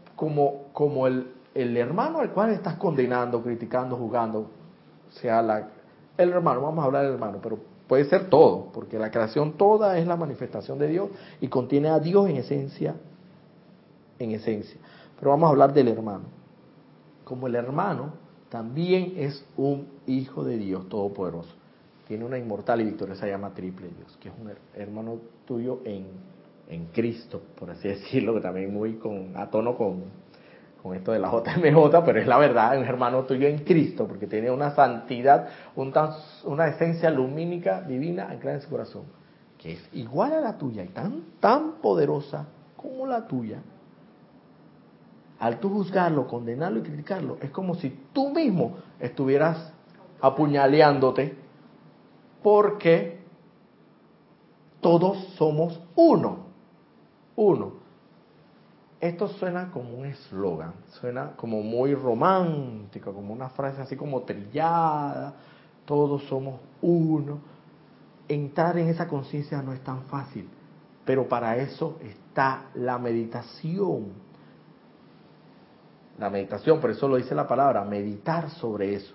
[0.73, 4.51] como el, el hermano al cual estás condenando, criticando, jugando,
[5.11, 5.69] sea la,
[6.17, 9.99] el hermano, vamos a hablar del hermano, pero puede ser todo, porque la creación toda
[9.99, 12.97] es la manifestación de Dios y contiene a Dios en esencia,
[14.19, 14.79] en esencia.
[15.19, 16.25] Pero vamos a hablar del hermano.
[17.25, 18.13] Como el hermano
[18.49, 21.55] también es un hijo de Dios todopoderoso.
[22.07, 26.07] Tiene una inmortal y victoriosa llama triple Dios, que es un hermano tuyo en,
[26.69, 30.05] en Cristo, por así decirlo, que también muy con, a tono con,
[30.83, 34.27] con esto de la JMJ, pero es la verdad, un hermano tuyo en Cristo, porque
[34.27, 39.05] tiene una santidad, una esencia lumínica divina anclada en su corazón,
[39.59, 43.61] que es igual a la tuya y tan, tan poderosa como la tuya.
[45.41, 49.73] Al tú juzgarlo, condenarlo y criticarlo, es como si tú mismo estuvieras
[50.21, 51.37] apuñaleándote,
[52.43, 53.19] porque
[54.81, 56.47] todos somos uno,
[57.37, 57.78] uno.
[59.01, 65.35] Esto suena como un eslogan, suena como muy romántico, como una frase así como trillada,
[65.85, 67.39] todos somos uno.
[68.27, 70.49] Entrar en esa conciencia no es tan fácil,
[71.05, 74.07] pero para eso está la meditación.
[76.19, 79.15] La meditación, por eso lo dice la palabra, meditar sobre eso.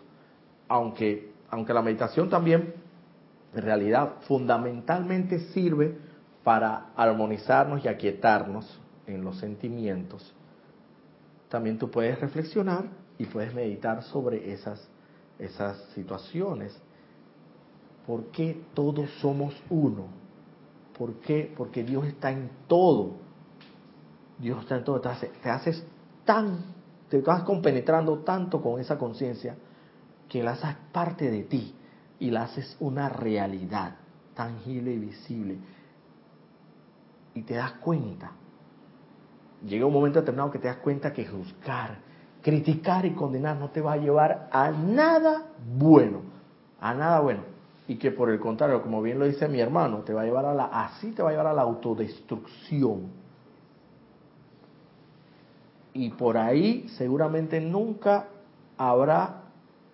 [0.70, 2.74] Aunque, aunque la meditación también,
[3.54, 5.98] en realidad, fundamentalmente sirve
[6.42, 10.34] para armonizarnos y aquietarnos en los sentimientos,
[11.54, 12.86] también tú puedes reflexionar
[13.20, 14.90] y puedes meditar sobre esas,
[15.38, 16.76] esas situaciones.
[18.08, 20.08] ¿Por qué todos somos uno?
[20.98, 21.54] ¿Por qué?
[21.56, 23.18] Porque Dios está en todo.
[24.40, 25.00] Dios está en todo.
[25.00, 25.86] Te, te haces
[26.26, 26.74] tan,
[27.08, 29.56] te vas compenetrando tanto con esa conciencia
[30.28, 31.76] que la haces parte de ti
[32.20, 33.96] y la haces una realidad
[34.34, 35.58] tangible y visible.
[37.36, 38.32] Y te das cuenta
[39.66, 41.98] llega un momento determinado que te das cuenta que juzgar,
[42.42, 45.46] criticar y condenar no te va a llevar a nada
[45.78, 46.22] bueno,
[46.80, 47.42] a nada bueno.
[47.88, 50.46] Y que por el contrario, como bien lo dice mi hermano, te va a llevar
[50.46, 53.24] a la, así te va a llevar a la autodestrucción.
[55.94, 58.28] y por ahí seguramente nunca
[58.78, 59.44] habrá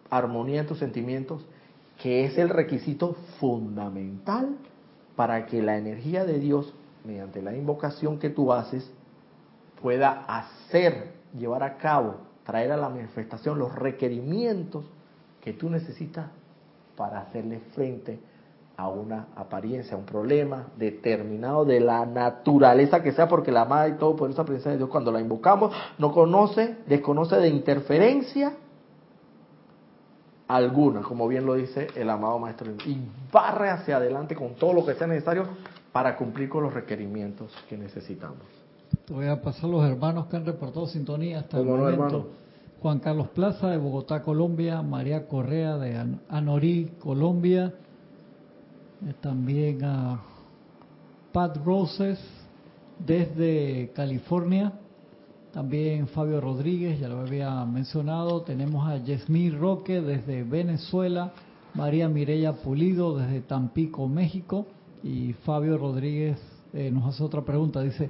[0.09, 1.45] armonía en tus sentimientos,
[2.01, 4.55] que es el requisito fundamental
[5.15, 8.89] para que la energía de Dios, mediante la invocación que tú haces,
[9.82, 14.86] pueda hacer, llevar a cabo, traer a la manifestación los requerimientos
[15.41, 16.27] que tú necesitas
[16.95, 18.19] para hacerle frente
[18.75, 23.89] a una apariencia, a un problema determinado de la naturaleza que sea, porque la amada
[23.89, 28.53] y todo por esa presencia de Dios, cuando la invocamos, no conoce, desconoce de interferencia
[30.47, 32.97] alguna, como bien lo dice el amado Maestro, y
[33.32, 35.43] barre hacia adelante con todo lo que sea necesario
[35.91, 38.59] para cumplir con los requerimientos que necesitamos.
[39.06, 42.30] Te voy a pasar los hermanos que han reportado sintonía hasta el momento.
[42.82, 47.74] Juan Carlos Plaza de Bogotá, Colombia, María Correa de Anorí, Colombia,
[49.06, 50.22] eh, también a
[51.34, 52.20] Pat Roses
[53.06, 54.74] desde California,
[55.52, 61.34] también Fabio Rodríguez, ya lo había mencionado, tenemos a Yasmín Roque desde Venezuela,
[61.74, 64.68] María Mireya Pulido desde Tampico, México,
[65.04, 66.40] y Fabio Rodríguez
[66.74, 68.10] eh, nos hace otra pregunta, dice,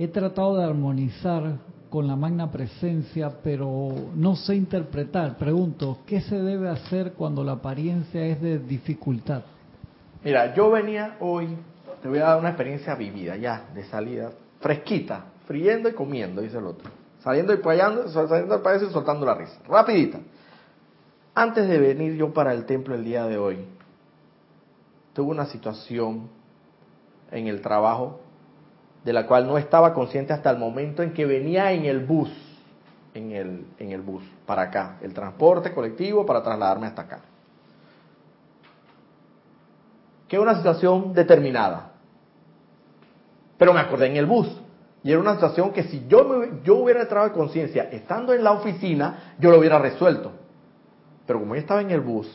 [0.00, 1.58] he tratado de armonizar
[1.90, 5.36] con la magna presencia, pero no sé interpretar.
[5.36, 9.42] Pregunto, ¿qué se debe hacer cuando la apariencia es de dificultad?
[10.24, 11.54] Mira, yo venía hoy,
[12.00, 14.30] te voy a dar una experiencia vivida ya, de salida,
[14.60, 16.90] fresquita, friendo y comiendo, dice el otro.
[17.22, 19.58] Saliendo y payando, saliendo del país y soltando la risa.
[19.68, 20.18] Rapidita.
[21.34, 23.66] Antes de venir yo para el templo el día de hoy,
[25.12, 26.30] tuve una situación
[27.30, 28.20] en el trabajo
[29.04, 32.30] de la cual no estaba consciente hasta el momento en que venía en el bus,
[33.14, 37.20] en el, en el bus, para acá, el transporte colectivo para trasladarme hasta acá
[40.30, 41.90] que una situación determinada.
[43.58, 44.48] Pero me acordé en el bus.
[45.02, 48.52] Y era una situación que si yo, me, yo hubiera entrado conciencia estando en la
[48.52, 50.30] oficina, yo lo hubiera resuelto.
[51.26, 52.28] Pero como yo estaba en el bus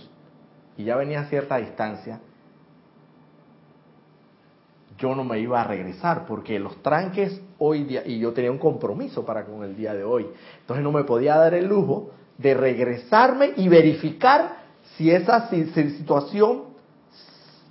[0.76, 2.20] y ya venía a cierta distancia,
[4.98, 8.58] yo no me iba a regresar porque los tranques hoy día, y yo tenía un
[8.58, 10.28] compromiso para con el día de hoy,
[10.62, 14.58] entonces no me podía dar el lujo de regresarme y verificar
[14.96, 16.64] si esa situación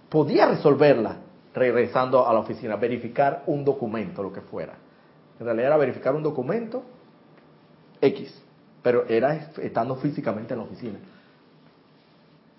[0.08, 1.18] podía resolverla
[1.54, 4.74] regresando a la oficina, verificar un documento, lo que fuera.
[5.38, 6.82] En realidad era verificar un documento
[8.00, 8.42] X,
[8.82, 10.98] pero era estando físicamente en la oficina.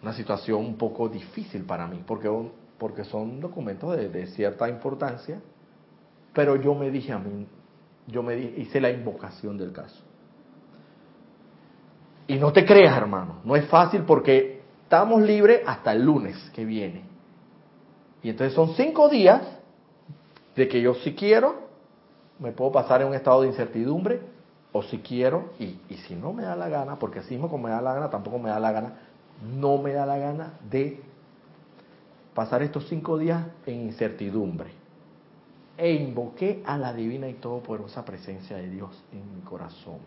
[0.02, 2.30] Una situación un poco difícil para mí, porque,
[2.78, 5.42] porque son documentos de, cierta importancia,
[6.34, 7.48] pero yo me dije a mí,
[8.08, 10.04] yo me hice la invocación del caso.
[12.28, 16.66] Y no te creas, hermano, no es fácil porque estamos libres hasta el lunes que
[16.66, 17.04] viene.
[18.22, 19.42] Y entonces son cinco días
[20.56, 21.66] de que yo si quiero,
[22.40, 24.20] me puedo pasar en un estado de incertidumbre,
[24.72, 27.82] o si quiero, y, si no me da la gana, porque así como me da
[27.82, 28.94] la gana, tampoco me da la gana,
[29.42, 31.02] no me da la gana de
[32.36, 34.70] pasar estos cinco días en incertidumbre.
[35.76, 39.98] E invoqué a la divina y todopoderosa presencia de Dios en mi corazón.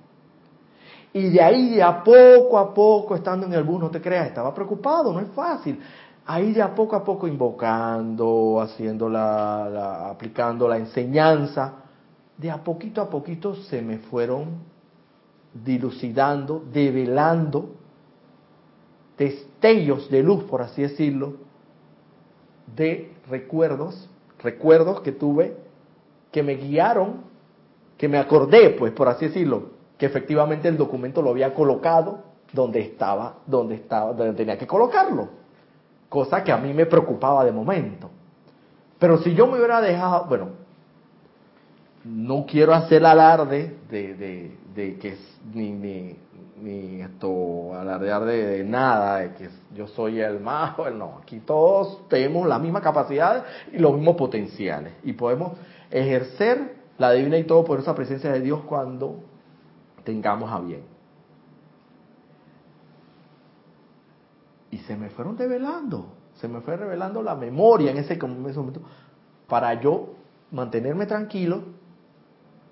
[1.13, 4.29] Y de ahí, de a poco a poco, estando en el bus, no te creas,
[4.29, 5.81] estaba preocupado, no es fácil
[6.29, 11.73] ahí ya poco a poco invocando, haciendo la, aplicando la enseñanza,
[12.37, 14.59] de a poquito a poquito se me fueron
[15.55, 17.71] dilucidando, develando
[19.17, 21.48] destellos de luz, por así decirlo,
[22.77, 24.09] de recuerdos,
[24.43, 25.57] recuerdos que tuve
[26.31, 27.23] que me guiaron,
[27.97, 32.81] que me acordé, pues, por así decirlo, que efectivamente el documento lo había colocado donde
[32.81, 35.29] estaba, donde estaba, donde tenía que colocarlo
[36.09, 38.11] cosa que a mí me preocupaba de momento.
[38.99, 40.49] Pero si yo me hubiera dejado, bueno,
[42.05, 45.17] no quiero hacer alarde de, de, de que
[45.53, 46.17] ni, ni,
[46.63, 52.47] ni, esto, alardear de, nada, de que yo soy el más, no, aquí todos tenemos
[52.47, 55.53] la misma capacidad y los mismos potenciales y podemos
[55.91, 59.17] ejercer la divina y todo por esa presencia de Dios cuando
[60.05, 60.99] tengamos a bien.
[64.71, 68.83] y se me fueron revelando, se me fue revelando la memoria en ese, momento
[69.47, 70.15] para yo
[70.51, 71.63] mantenerme tranquilo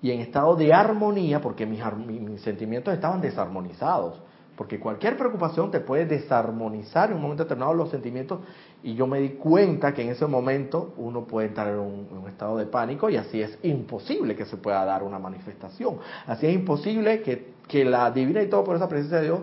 [0.01, 4.21] y en estado de armonía, porque mis, mis, sentimientos estaban desarmonizados,
[4.55, 8.39] porque cualquier preocupación te puede desarmonizar en un momento determinado los sentimientos,
[8.83, 12.17] y yo me di cuenta que en ese momento uno puede entrar en un, en
[12.17, 16.45] un estado de pánico y así es imposible que se pueda dar una manifestación, así
[16.45, 19.39] es imposible que, que la divina y todo por esa presencia de Dios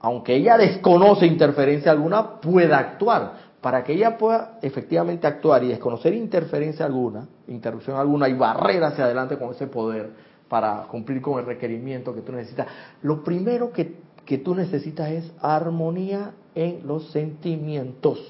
[0.00, 3.45] aunque ella desconoce interferencia alguna, pueda actuar.
[3.60, 9.04] Para que ella pueda efectivamente actuar y desconocer interferencia alguna, interrupción alguna y barrer hacia
[9.04, 10.10] adelante con ese poder
[10.48, 12.68] para cumplir con el requerimiento que tú necesitas.
[13.02, 18.20] Lo primero que, que tú necesitas es armonía en los sentimientos.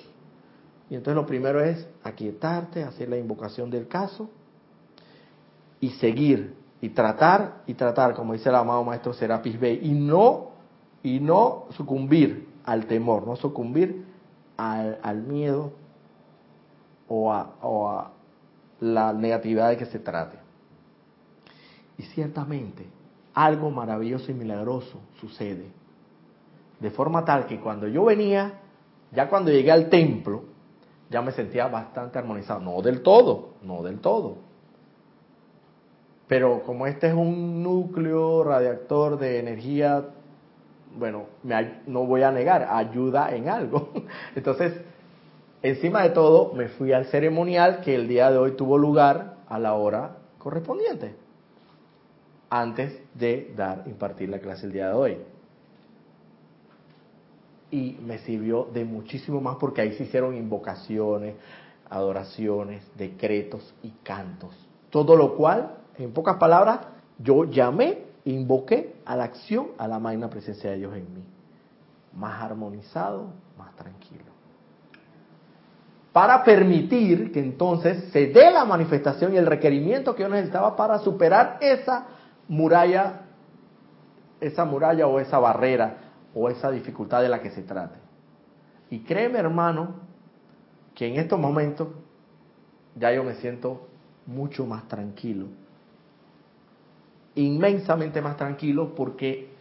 [0.89, 4.31] Y entonces lo primero es aquietarte, hacer la invocación del caso
[5.81, 10.51] y seguir y tratar y tratar, como dice el amado maestro Serapis Bey, y no
[11.03, 14.05] y no sucumbir al temor, no sucumbir
[14.57, 15.73] al, al miedo
[17.09, 18.13] o a, o a
[18.81, 20.39] la negatividad de que se trate.
[21.99, 22.87] Y ciertamente
[23.37, 25.67] algo maravilloso y milagroso sucede.
[26.81, 28.61] De forma tal que cuando yo venía,
[29.13, 30.45] ya cuando llegué al templo,
[31.11, 32.61] ya me sentía bastante armonizado.
[32.61, 34.39] No del todo, no del todo.
[36.27, 40.07] Pero como este es un núcleo radiactor de energía,
[40.97, 43.93] bueno, me, no voy a negar, ayuda en algo.
[44.35, 44.75] Entonces,
[45.63, 49.59] encima de todo, me fui al ceremonial que el día de hoy tuvo lugar a
[49.59, 51.15] la hora correspondiente,
[52.51, 55.19] antes de dar, impartir la clase el día de hoy.
[57.71, 61.35] Y me sirvió de muchísimo más porque ahí se hicieron invocaciones,
[61.91, 64.55] adoraciones, decretos y cantos.
[64.91, 66.81] Todo lo cual, en pocas palabras,
[67.19, 71.25] yo llamé, invoqué a la acción, a la magna presencia de Dios en mí.
[72.15, 74.37] Más armonizado, más tranquilo
[76.17, 80.99] para permitir que entonces se dé la manifestación y el requerimiento que yo necesitaba para
[81.01, 82.07] superar esa
[82.49, 83.21] muralla,
[84.41, 85.99] esa muralla o esa barrera
[86.35, 87.99] o esa dificultad de la que se trate.
[88.89, 89.97] Y créeme hermano,
[90.95, 91.89] que en estos momentos
[92.95, 93.87] ya yo me siento
[94.25, 95.49] mucho más tranquilo,
[97.37, 99.55] inmensamente más tranquilo porque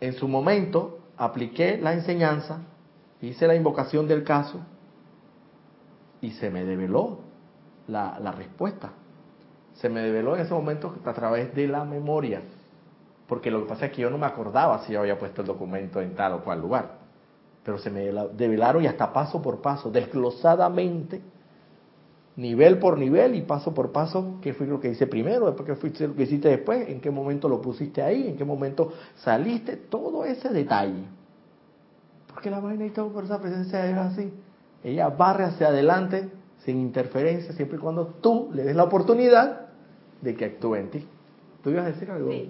[0.00, 2.60] en su momento apliqué la enseñanza,
[3.20, 4.60] hice la invocación del caso,
[6.20, 7.20] y se me develó
[7.88, 8.92] la, la respuesta.
[9.74, 12.42] Se me develó en ese momento a través de la memoria,
[13.26, 15.46] porque lo que pasa es que yo no me acordaba si yo había puesto el
[15.46, 16.98] documento en tal o cual lugar,
[17.62, 21.20] pero se me develaron y hasta paso por paso, desglosadamente,
[22.36, 25.74] nivel por nivel y paso por paso, qué fue lo que hice primero, después qué
[25.74, 29.76] fue lo que hiciste después, en qué momento lo pusiste ahí, en qué momento saliste,
[29.76, 31.04] todo ese detalle.
[32.28, 34.30] Porque la vaina y todo por esa presencia es así.
[34.84, 36.28] Ella barre hacia adelante
[36.64, 39.68] sin interferencia, siempre y cuando tú le des la oportunidad
[40.20, 41.06] de que actúe en ti.
[41.62, 42.30] ¿Tú ibas a decir algo?
[42.30, 42.48] Sí.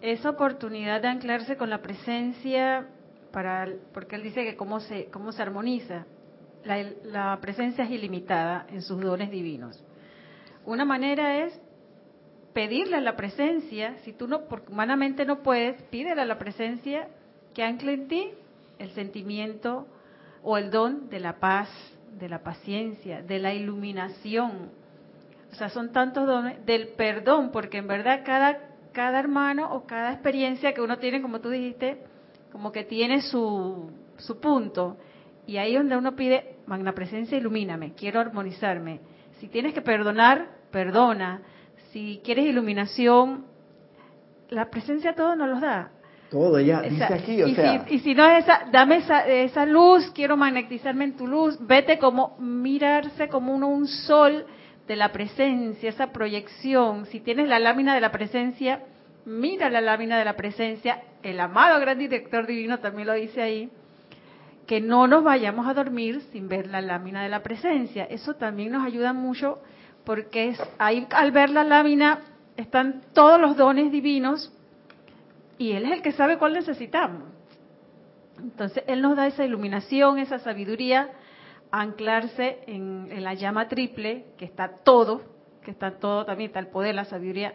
[0.00, 2.88] Esa oportunidad de anclarse con la presencia,
[3.32, 6.06] para, porque él dice que cómo se, cómo se armoniza.
[6.64, 9.82] La, la presencia es ilimitada en sus dones divinos.
[10.64, 11.60] Una manera es
[12.54, 17.08] pedirle a la presencia, si tú no, porque humanamente no puedes, pídele a la presencia
[17.52, 18.30] que ancle en ti
[18.78, 19.86] el sentimiento
[20.42, 21.68] o el don de la paz,
[22.18, 24.70] de la paciencia, de la iluminación.
[25.52, 28.58] O sea, son tantos dones del perdón, porque en verdad cada,
[28.92, 32.02] cada hermano o cada experiencia que uno tiene, como tú dijiste,
[32.52, 34.96] como que tiene su, su punto.
[35.46, 39.00] Y ahí donde uno pide, magna presencia, ilumíname, quiero armonizarme.
[39.40, 41.42] Si tienes que perdonar, perdona.
[41.92, 43.44] Si quieres iluminación,
[44.48, 45.90] la presencia todo nos los da.
[46.30, 47.84] Todo, ella dice aquí, o y sea.
[47.86, 51.56] Si, y si no es esa, dame esa, esa luz, quiero magnetizarme en tu luz,
[51.60, 54.46] vete como, mirarse como uno, un sol
[54.88, 57.06] de la presencia, esa proyección.
[57.06, 58.82] Si tienes la lámina de la presencia,
[59.24, 61.02] mira la lámina de la presencia.
[61.22, 63.70] El amado gran director divino también lo dice ahí,
[64.66, 68.04] que no nos vayamos a dormir sin ver la lámina de la presencia.
[68.04, 69.58] Eso también nos ayuda mucho
[70.04, 72.20] porque es, ahí al ver la lámina
[72.56, 74.52] están todos los dones divinos
[75.58, 77.22] y Él es el que sabe cuál necesitamos.
[78.38, 81.10] Entonces, Él nos da esa iluminación, esa sabiduría,
[81.70, 85.22] anclarse en, la llama triple, que está todo,
[85.62, 87.54] que está todo también, está el poder, la sabiduría.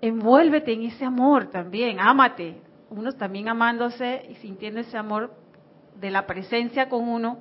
[0.00, 2.60] Envuélvete en ese amor también, ámate.
[2.90, 5.32] Uno también amándose y sintiendo ese amor
[6.00, 7.40] de la presencia con uno,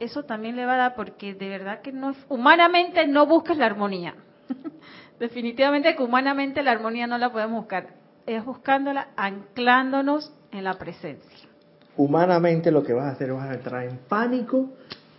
[0.00, 3.66] eso también le va a dar porque de verdad que no humanamente no buscas la
[3.66, 4.14] armonía.
[5.18, 11.48] Definitivamente que humanamente la armonía no la podemos buscar es buscándola, anclándonos en la presencia.
[11.96, 14.68] Humanamente lo que vas a hacer es vas a entrar en pánico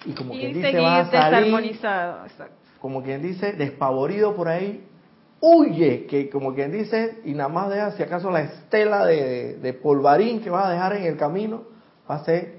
[0.06, 1.80] y como quien dice vas a salir,
[2.80, 4.86] como quien dice despavorido por ahí,
[5.42, 9.74] huye, que como quien dice, y nada más deja si acaso la estela de, de
[9.74, 11.64] polvarín que vas a dejar en el camino,
[12.10, 12.59] va a ser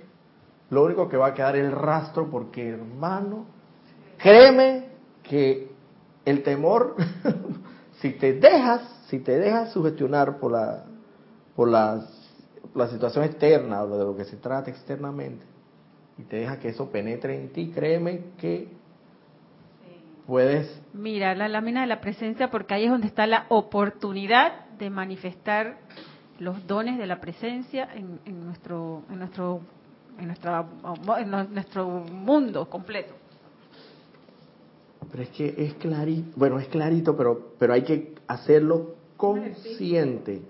[0.71, 3.47] lo único que va a quedar el rastro, porque hermano,
[4.19, 4.87] créeme
[5.23, 5.71] que
[6.25, 6.97] el temor,
[8.01, 10.85] si te dejas si te dejas sugestionar por la,
[11.57, 15.45] por la situación externa o de lo que se trata externamente
[16.17, 18.69] y te dejas que eso penetre en ti, créeme que
[20.29, 24.91] puedes mirar la lámina de la presencia porque ahí es donde está la oportunidad de
[24.91, 25.79] manifestar
[26.39, 29.63] los dones de la presencia en, en nuestro en nuestro
[30.19, 30.67] en, nuestra,
[31.19, 33.15] en nuestro mundo completo.
[35.11, 40.43] Pero es que es clarito, bueno, es clarito, pero, pero hay que hacerlo consciente.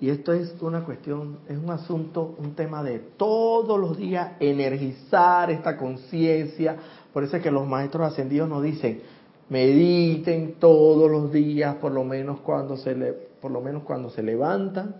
[0.00, 5.50] Y esto es una cuestión, es un asunto, un tema de todos los días energizar
[5.50, 6.76] esta conciencia.
[7.12, 9.02] Por eso es que los maestros ascendidos nos dicen,
[9.50, 14.22] mediten todos los días, por lo menos cuando se le, por lo menos cuando se
[14.22, 14.96] levantan,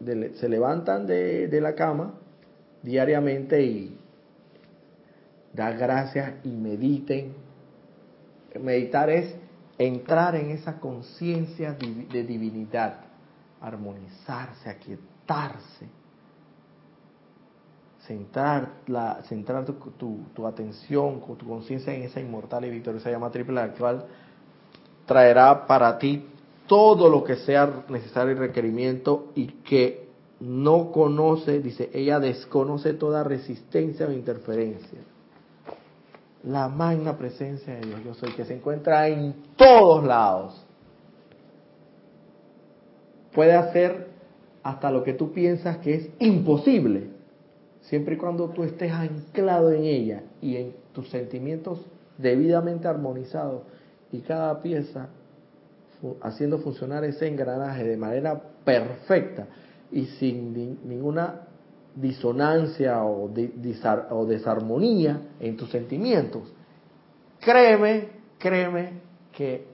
[0.00, 2.14] se levantan de, de la cama
[2.82, 3.98] diariamente y
[5.52, 7.34] dar gracias y mediten.
[8.60, 9.34] Meditar es
[9.78, 13.08] entrar en esa conciencia de divinidad
[13.60, 15.88] armonizarse, aquietarse,
[18.06, 23.30] centrar, la, centrar tu, tu, tu atención, tu conciencia en esa inmortal y victoriosa llama
[23.30, 24.06] triple, la cual
[25.06, 26.24] traerá para ti
[26.66, 30.07] todo lo que sea necesario y requerimiento y que
[30.40, 35.00] no conoce, dice, ella desconoce toda resistencia o interferencia.
[36.44, 40.64] La magna presencia de Dios, yo soy, que se encuentra en todos lados
[43.32, 44.08] puede hacer
[44.62, 47.08] hasta lo que tú piensas que es imposible,
[47.82, 51.80] siempre y cuando tú estés anclado en ella y en tus sentimientos
[52.16, 53.62] debidamente armonizados
[54.10, 55.08] y cada pieza
[56.20, 59.46] haciendo funcionar ese engranaje de manera perfecta
[59.90, 60.52] y sin
[60.88, 61.48] ninguna
[61.94, 63.30] disonancia o,
[64.10, 66.52] o desarmonía en tus sentimientos,
[67.40, 68.08] créeme,
[68.38, 69.00] créeme
[69.32, 69.66] que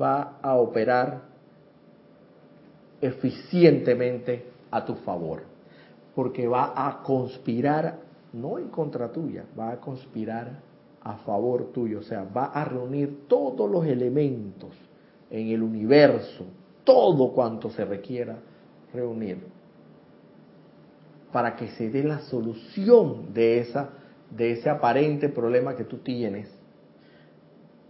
[0.00, 1.22] va a operar
[3.00, 5.42] eficientemente a tu favor,
[6.14, 7.98] porque va a conspirar,
[8.32, 10.60] no en contra tuya, va a conspirar
[11.02, 14.72] a favor tuyo, o sea, va a reunir todos los elementos
[15.30, 16.46] en el universo,
[16.84, 18.36] todo cuanto se requiera
[18.92, 19.38] reunir,
[21.32, 23.90] para que se dé la solución de, esa,
[24.30, 26.48] de ese aparente problema que tú tienes.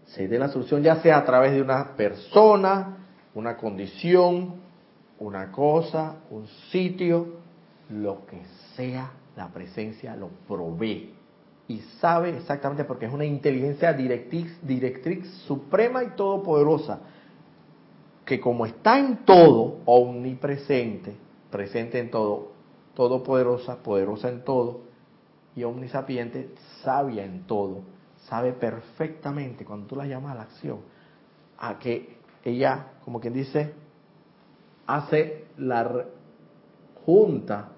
[0.07, 2.97] Se dé la solución ya sea a través de una persona,
[3.35, 4.55] una condición,
[5.19, 7.35] una cosa, un sitio,
[7.91, 8.41] lo que
[8.77, 11.13] sea, la presencia lo provee.
[11.67, 17.01] Y sabe exactamente porque es una inteligencia directriz, directriz suprema y todopoderosa,
[18.25, 21.15] que como está en todo, omnipresente,
[21.51, 22.53] presente en todo,
[22.95, 24.81] todopoderosa, poderosa en todo,
[25.57, 26.51] y omnisapiente,
[26.83, 27.83] sabia en todo,
[28.29, 30.79] sabe perfectamente cuando tú la llamas a la acción,
[31.59, 33.73] a que ella, como quien dice,
[34.87, 36.07] hace la
[37.05, 37.71] junta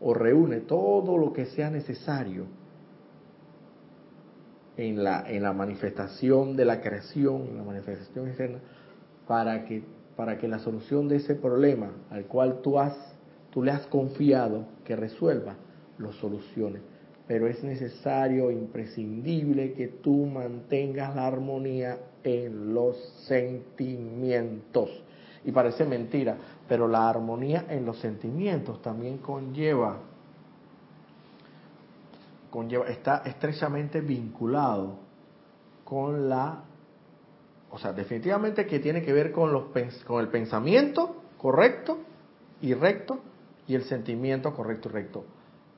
[0.00, 2.46] o reúne todo lo que sea necesario
[4.76, 8.60] en la, en la manifestación de la creación, en la manifestación externa,
[9.30, 9.84] para que,
[10.16, 12.96] para que la solución de ese problema al cual tú, has,
[13.52, 15.54] tú le has confiado que resuelva,
[15.98, 16.80] lo solucione.
[17.28, 22.96] Pero es necesario, imprescindible, que tú mantengas la armonía en los
[23.28, 24.90] sentimientos
[25.44, 26.36] y parece mentira,
[26.68, 30.00] pero la armonía en los sentimientos también conlleva,
[32.50, 34.96] conlleva está estrechamente vinculado
[35.84, 36.64] con la,
[37.70, 39.64] o sea, definitivamente que tiene que ver con, los,
[40.06, 41.98] con el pensamiento correcto
[42.60, 43.20] y recto
[43.66, 45.24] y el sentimiento correcto y recto.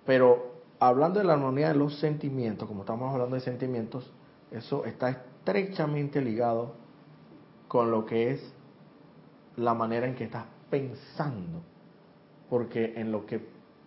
[0.06, 4.10] Pero hablando de la armonía de los sentimientos, como estamos hablando de sentimientos,
[4.50, 6.74] eso está estrechamente ligado
[7.68, 8.54] con lo que es
[9.56, 11.62] la manera en que estás pensando.
[12.48, 13.40] Porque en lo que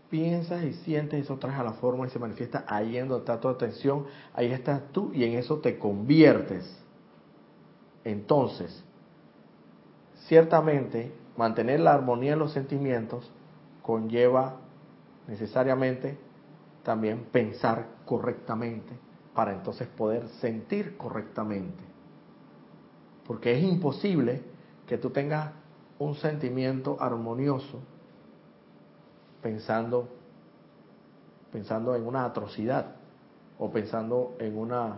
[0.09, 3.39] piensas y sientes, eso trae a la forma y se manifiesta ahí en donde está
[3.39, 6.84] tu atención, ahí estás tú y en eso te conviertes.
[8.05, 8.83] Entonces,
[10.27, 13.29] ciertamente, mantener la armonía en los sentimientos
[13.81, 14.57] conlleva
[15.27, 16.17] necesariamente
[16.83, 18.93] también pensar correctamente
[19.33, 21.83] para entonces poder sentir correctamente.
[23.27, 24.43] Porque es imposible
[24.87, 25.51] que tú tengas
[25.97, 27.79] un sentimiento armonioso
[29.41, 30.09] pensando
[31.51, 32.95] pensando en una atrocidad
[33.57, 34.97] o pensando en una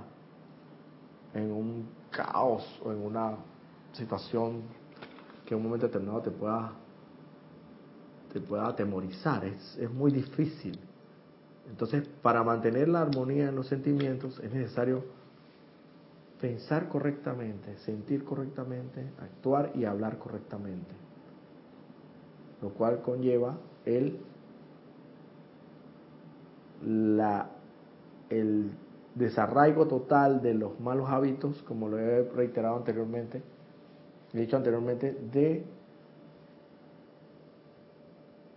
[1.36, 3.36] en un caos o en una
[3.94, 4.64] situación
[5.46, 6.74] que en un momento determinado te pueda
[8.34, 10.78] te pueda atemorizar es, es muy difícil
[11.70, 15.04] entonces para mantener la armonía en los sentimientos es necesario
[16.40, 20.92] pensar correctamente, sentir correctamente, actuar y hablar correctamente.
[22.62, 24.20] Lo cual conlleva el,
[26.84, 27.50] la,
[28.30, 28.72] el
[29.18, 33.42] desarraigo total de los malos hábitos, como lo he reiterado anteriormente,
[34.34, 35.66] dicho anteriormente, de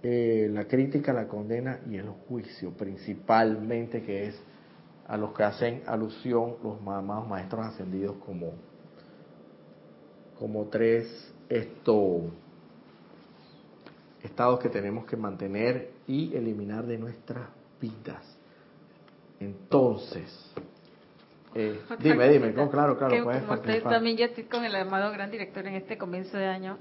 [0.03, 4.43] eh, la crítica, la condena y el juicio, principalmente que es
[5.07, 8.53] a los que hacen alusión los llamados maestros ascendidos como,
[10.39, 12.31] como tres esto,
[14.23, 17.49] estados que tenemos que mantener y eliminar de nuestras
[17.81, 18.40] vidas.
[19.41, 20.53] Entonces,
[21.55, 25.67] eh, dime, dime, claro, claro, puedes como también yo estoy con el amado gran director
[25.67, 26.79] en este comienzo de año.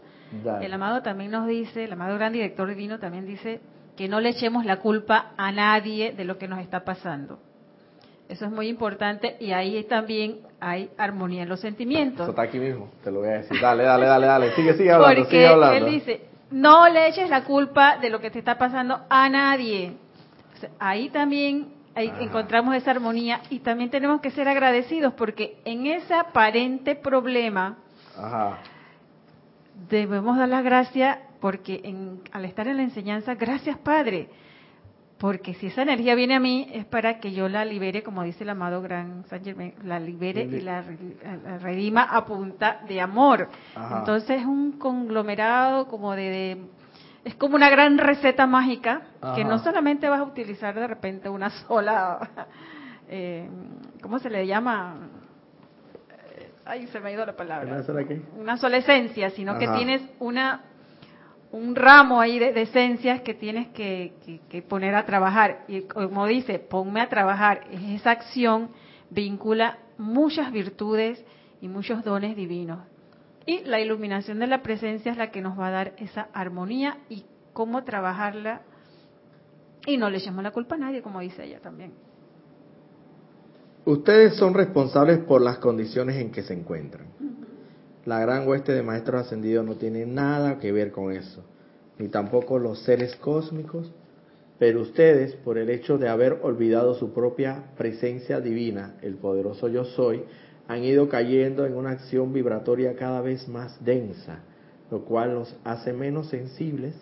[0.62, 3.62] El amado también nos dice, el amado gran director divino también dice
[3.98, 7.40] que no le echemos la culpa a nadie de lo que nos está pasando.
[8.28, 12.22] Eso es muy importante y ahí también hay armonía en los sentimientos.
[12.22, 13.60] Eso está aquí mismo, te lo voy a decir.
[13.60, 14.56] Dale, dale, dale, dale.
[14.56, 15.88] Sigue, sigue hablando, Porque sigue hablando.
[15.88, 19.94] él dice, no le eches la culpa de lo que te está pasando a nadie.
[20.78, 26.14] ahí también ahí encontramos esa armonía y también tenemos que ser agradecidos porque en ese
[26.14, 27.78] aparente problema
[29.90, 34.30] debemos dar las gracias porque en, al estar en la enseñanza, gracias Padre,
[35.18, 38.44] porque si esa energía viene a mí es para que yo la libere, como dice
[38.44, 40.84] el amado Gran San Germain, la libere y la,
[41.62, 43.50] redima a punta de amor.
[43.76, 46.58] Entonces es un conglomerado como de,
[47.30, 49.04] es como una gran receta mágica
[49.36, 52.20] que no solamente vas a utilizar de repente una sola,
[53.08, 53.48] eh,
[54.02, 54.96] ¿cómo se le llama?
[56.36, 57.72] Eh, ay, se me ha ido la palabra.
[57.72, 58.20] ¿Una sola qué?
[58.36, 60.64] Una sola esencia, sino que tienes una
[61.52, 64.14] un ramo ahí de, esencias que tienes que,
[64.68, 65.66] poner a trabajar.
[65.68, 67.62] Y como dice, ponme a trabajar.
[67.72, 68.70] Esa acción
[69.12, 71.24] vincula muchas virtudes
[71.62, 72.80] y muchos dones divinos.
[73.50, 77.00] Y la iluminación de la presencia es la que nos va a dar esa armonía
[77.10, 78.62] y cómo trabajarla.
[79.88, 81.94] Y no le echamos la culpa a nadie, como dice ella también.
[83.86, 87.08] Ustedes son responsables por las condiciones en que se encuentran.
[88.06, 91.44] La gran hueste de maestros ascendidos no tiene nada que ver con eso,
[91.98, 93.92] ni tampoco los seres cósmicos,
[94.60, 99.86] pero ustedes, por el hecho de haber olvidado su propia presencia divina, el poderoso yo
[99.86, 100.24] soy,
[100.70, 104.44] han ido cayendo en una acción vibratoria cada vez más densa,
[104.92, 106.94] lo cual los hace menos sensibles,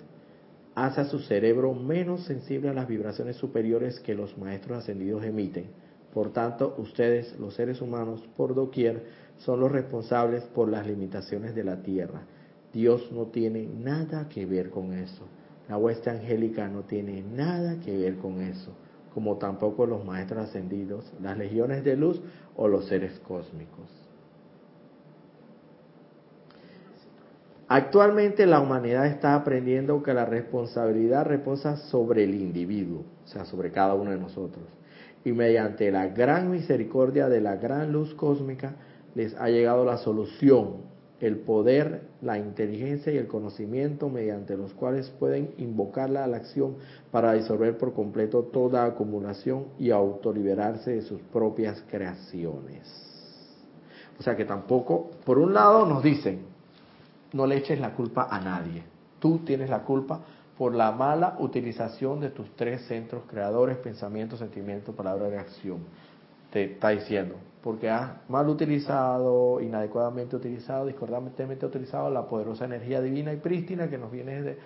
[0.74, 5.65] hace a su cerebro menos sensible a las vibraciones superiores que los maestros ascendidos emiten.
[6.13, 9.03] Por tanto, ustedes, los seres humanos, por doquier,
[9.39, 12.22] son los responsables por las limitaciones de la tierra.
[12.72, 15.28] Dios no tiene nada que ver con eso.
[15.68, 18.72] La hueste angélica no tiene nada que ver con eso,
[19.18, 22.22] como tampoco los maestros ascendidos, las legiones de luz
[22.55, 23.89] o los seres cósmicos.
[27.68, 33.72] Actualmente la humanidad está aprendiendo que la responsabilidad reposa sobre el individuo, o sea, sobre
[33.72, 34.65] cada uno de nosotros.
[35.26, 38.76] Y mediante la gran misericordia de la gran luz cósmica,
[39.15, 40.82] les ha llegado la solución,
[41.20, 46.76] el poder, la inteligencia y el conocimiento mediante los cuales pueden invocarla a la acción
[47.11, 53.07] para disolver por completo toda acumulación y autoliberarse de sus propias creaciones.
[54.20, 56.41] O sea que tampoco, por un lado nos dicen,
[57.34, 58.84] no le eches la culpa a nadie,
[59.20, 60.22] tú tienes la culpa
[60.57, 65.80] por la mala utilización de tus tres centros creadores, pensamiento, sentimiento, palabra de acción.
[66.58, 73.32] Te está diciendo, porque has mal utilizado, inadecuadamente utilizado, discordantemente utilizado la poderosa energía divina
[73.32, 74.60] y prístina que nos viene desde,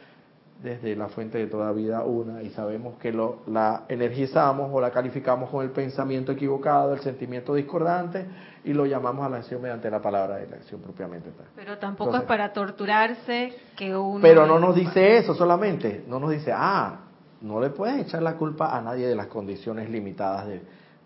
[0.63, 4.91] desde la fuente de toda vida una y sabemos que lo, la energizamos o la
[4.91, 8.25] calificamos con el pensamiento equivocado, el sentimiento discordante
[8.63, 11.47] y lo llamamos a la acción mediante la palabra de la acción propiamente tal.
[11.57, 14.21] Pero tampoco es para torturarse que uno...
[14.21, 17.01] Pero no nos dice eso solamente, no nos dice, ah,
[17.41, 20.61] no le puedes echar la culpa a nadie de las condiciones limitadas de,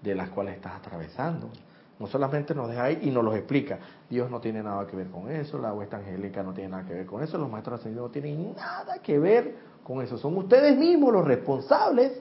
[0.10, 1.50] de las cuales estás atravesando.
[1.98, 3.80] No solamente nos deja ahí y nos los explica.
[4.10, 6.94] Dios no tiene nada que ver con eso, la huesta angélica no tiene nada que
[6.94, 10.18] ver con eso, los maestros ascendidos no tienen nada que ver con eso.
[10.18, 12.12] Son ustedes mismos los responsables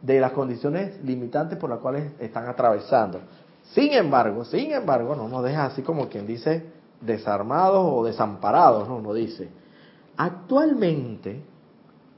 [0.00, 3.20] de las condiciones limitantes por las cuales están atravesando.
[3.72, 6.64] Sin embargo, sin embargo, no nos deja así como quien dice
[7.00, 9.48] desarmados o desamparados, no nos dice.
[10.16, 11.42] Actualmente,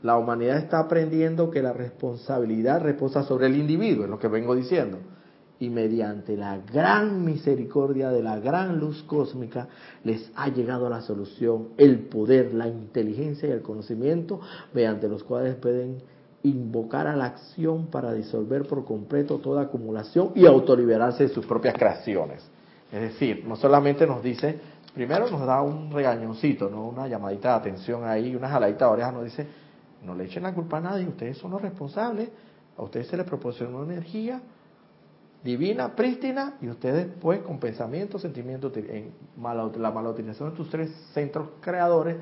[0.02, 4.54] la humanidad está aprendiendo que la responsabilidad reposa sobre el individuo, es lo que vengo
[4.54, 4.98] diciendo
[5.60, 9.68] y mediante la gran misericordia de la gran luz cósmica
[10.02, 14.40] les ha llegado la solución, el poder, la inteligencia y el conocimiento
[14.72, 15.98] mediante los cuales pueden
[16.42, 21.74] invocar a la acción para disolver por completo toda acumulación y autoliberarse de sus propias
[21.74, 22.42] creaciones.
[22.90, 24.58] Es decir, no solamente nos dice,
[24.94, 26.88] primero nos da un regañoncito, ¿no?
[26.88, 29.46] una llamadita de atención ahí, una jaladita de oreja, nos dice,
[30.04, 32.30] no le echen la culpa a nadie, ustedes son los responsables,
[32.76, 34.40] a ustedes se les proporcionó energía,
[35.44, 40.90] divina, prístina, y ustedes pues con pensamiento, sentimiento, en la mala utilización de tus tres
[41.12, 42.16] centros creadores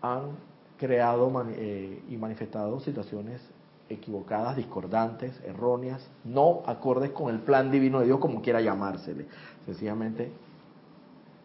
[0.00, 0.30] han
[0.78, 3.40] creado eh, y manifestado situaciones
[3.88, 9.26] equivocadas, discordantes, erróneas, no acordes con el plan divino de Dios, como quiera llamársele,
[9.66, 10.32] sencillamente.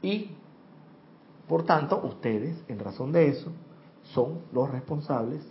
[0.01, 0.31] Y,
[1.47, 3.51] por tanto, ustedes, en razón de eso,
[4.13, 5.41] son los responsables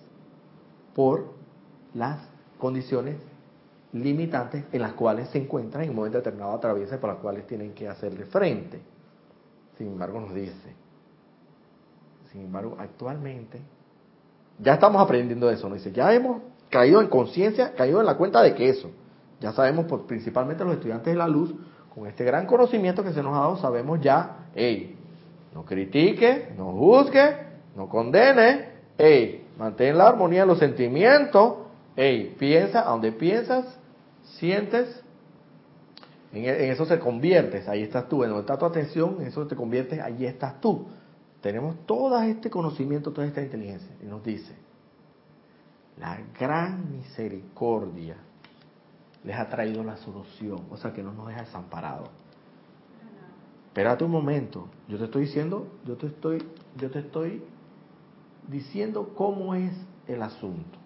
[0.95, 1.27] por
[1.95, 2.21] las
[2.59, 3.17] condiciones
[3.93, 7.73] limitantes en las cuales se encuentran en un momento determinado atraviesan por las cuales tienen
[7.73, 8.81] que hacerle frente.
[9.77, 10.75] Sin embargo, nos dice,
[12.33, 13.61] sin embargo, actualmente,
[14.59, 18.43] ya estamos aprendiendo eso, nos dice, ya hemos caído en conciencia, caído en la cuenta
[18.43, 18.91] de que eso,
[19.41, 21.55] ya sabemos, principalmente los estudiantes de la luz,
[21.95, 24.99] con este gran conocimiento que se nos ha dado, sabemos ya, hey,
[25.55, 27.46] no critique, no juzgue,
[27.77, 31.59] no condene, hey, mantén la armonía de los sentimientos,
[31.95, 33.79] hey, piensa, a donde piensas,
[34.39, 35.03] sientes,
[36.33, 39.47] en, en, eso se conviertes, ahí estás tú, en donde está tu atención, en eso
[39.47, 40.87] te conviertes, ahí estás tú.
[41.43, 44.55] Tenemos todo este conocimiento, toda esta inteligencia, y nos dice,
[45.99, 48.17] la gran misericordia
[49.23, 52.09] les ha traído la solución, o sea que no nos deja desamparados.
[53.69, 56.43] Espérate un momento, yo te estoy diciendo, yo te estoy,
[56.77, 57.43] yo te estoy
[58.49, 59.73] diciendo cómo es
[60.07, 60.79] el asunto,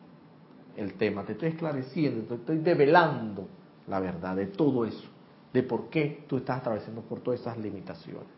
[0.77, 3.49] el tema, te estoy esclareciendo, te estoy develando
[3.87, 5.09] la verdad de todo eso,
[5.53, 8.29] de por qué tú estás atravesando por todas esas limitaciones.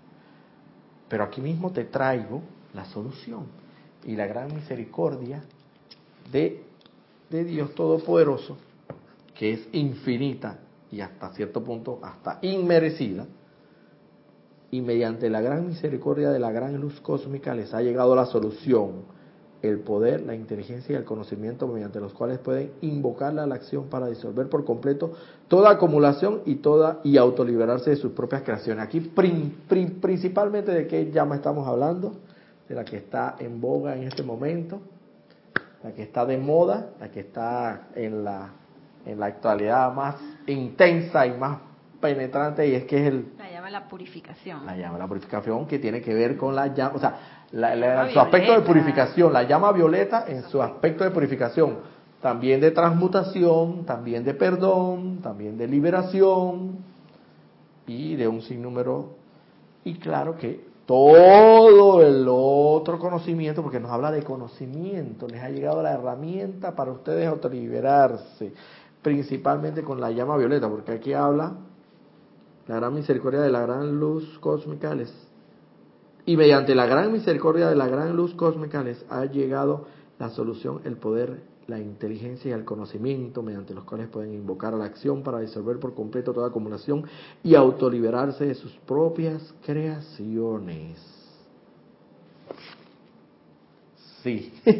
[1.08, 2.42] Pero aquí mismo te traigo
[2.72, 3.46] la solución
[4.04, 5.42] y la gran misericordia
[6.30, 6.64] de,
[7.30, 8.56] de Dios Todopoderoso,
[9.34, 10.58] que es infinita
[10.90, 13.26] y hasta cierto punto hasta inmerecida,
[14.72, 19.02] y mediante la gran misericordia de la gran luz cósmica les ha llegado la solución,
[19.60, 23.84] el poder, la inteligencia y el conocimiento mediante los cuales pueden invocarla a la acción
[23.88, 25.12] para disolver por completo
[25.46, 28.82] toda acumulación y toda y autoliberarse de sus propias creaciones.
[28.82, 29.00] Aquí
[30.00, 32.14] principalmente de qué llama estamos hablando,
[32.66, 34.80] de la que está en boga en este momento,
[35.84, 38.52] la que está de moda, la que está en la
[39.04, 40.16] en la actualidad más
[40.46, 41.58] intensa y más
[42.00, 43.26] penetrante y es que es el...
[43.72, 44.66] La purificación.
[44.66, 48.20] La llama la purificación que tiene que ver con la llama, o sea, la, su
[48.20, 51.78] aspecto de purificación, la llama violeta en su aspecto de purificación,
[52.20, 56.80] también de transmutación, también de perdón, también de liberación
[57.86, 59.14] y de un sinnúmero.
[59.84, 65.82] Y claro que todo el otro conocimiento, porque nos habla de conocimiento, les ha llegado
[65.82, 68.52] la herramienta para ustedes autoliberarse,
[69.00, 71.54] principalmente con la llama violeta, porque aquí habla
[72.68, 75.12] la gran misericordia de la gran luz cósmica les
[76.24, 79.86] y mediante la gran misericordia de la gran luz cósmica ha llegado
[80.20, 84.76] la solución, el poder, la inteligencia y el conocimiento mediante los cuales pueden invocar a
[84.76, 87.04] la acción para disolver por completo toda acumulación
[87.42, 90.96] y autoliberarse de sus propias creaciones.
[94.22, 94.54] Sí.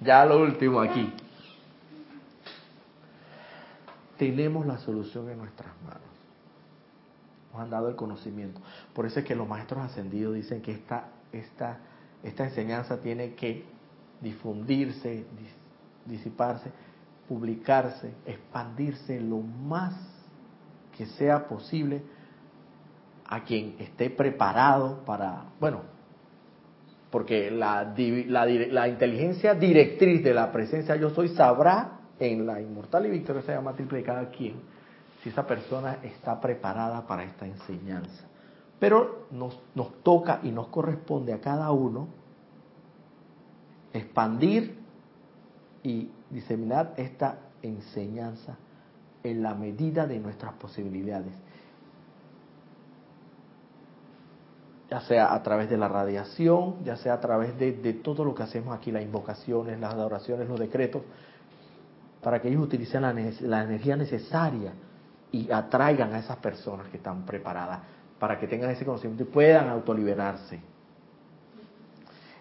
[0.00, 1.12] ya lo último aquí
[4.18, 6.02] tenemos la solución en nuestras manos.
[7.52, 8.60] Nos han dado el conocimiento.
[8.92, 11.78] Por eso es que los maestros ascendidos dicen que esta, esta,
[12.22, 13.64] esta enseñanza tiene que
[14.20, 15.24] difundirse,
[16.04, 16.70] disiparse,
[17.28, 19.94] publicarse, expandirse lo más
[20.96, 22.02] que sea posible
[23.26, 25.82] a quien esté preparado para, bueno,
[27.10, 27.94] porque la,
[28.26, 33.52] la, la inteligencia directriz de la presencia yo soy sabrá en la inmortal y victoriosa
[33.52, 34.56] llama triple de cada quien,
[35.22, 38.24] si esa persona está preparada para esta enseñanza.
[38.78, 42.08] Pero nos, nos toca y nos corresponde a cada uno
[43.92, 44.78] expandir
[45.82, 48.56] y diseminar esta enseñanza
[49.24, 51.34] en la medida de nuestras posibilidades.
[54.90, 58.34] ya sea a través de la radiación, ya sea a través de, de, todo lo
[58.34, 61.02] que hacemos aquí, las invocaciones, las adoraciones, los decretos,
[62.28, 64.74] para que ellos utilicen la, energía necesaria
[65.32, 67.80] y atraigan a esas personas que están preparadas
[68.18, 70.60] para que tengan ese conocimiento y puedan autoliberarse.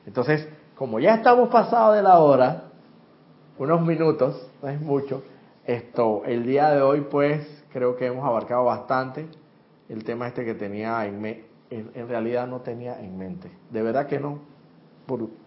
[0.05, 2.63] Entonces, como ya estamos pasados de la hora,
[3.57, 5.23] unos minutos, no es mucho,
[5.65, 9.25] esto, el día de hoy pues creo que hemos abarcado bastante
[9.88, 13.49] el tema este que tenía en, me, en, realidad no tenía en mente.
[13.71, 14.39] De verdad que no,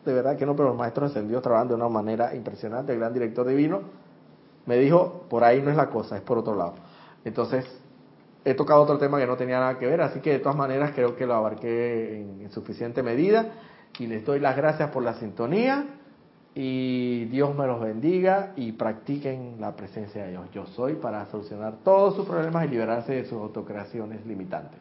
[0.02, 3.12] de verdad que no, pero los maestros ascendidos trabajan de una manera impresionante, el gran
[3.12, 4.00] director divino
[4.70, 6.74] me dijo, por ahí no es la cosa, es por otro lado.
[7.24, 7.66] Entonces,
[8.44, 10.92] he tocado otro tema que no tenía nada que ver, así que de todas maneras
[10.94, 13.46] creo que lo abarqué en, suficiente medida
[13.98, 15.86] y les doy las gracias por la sintonía
[16.54, 20.48] y Dios me los bendiga y practiquen la presencia de Dios.
[20.52, 24.80] Yo soy para solucionar todos sus problemas y liberarse de sus autocreaciones limitantes.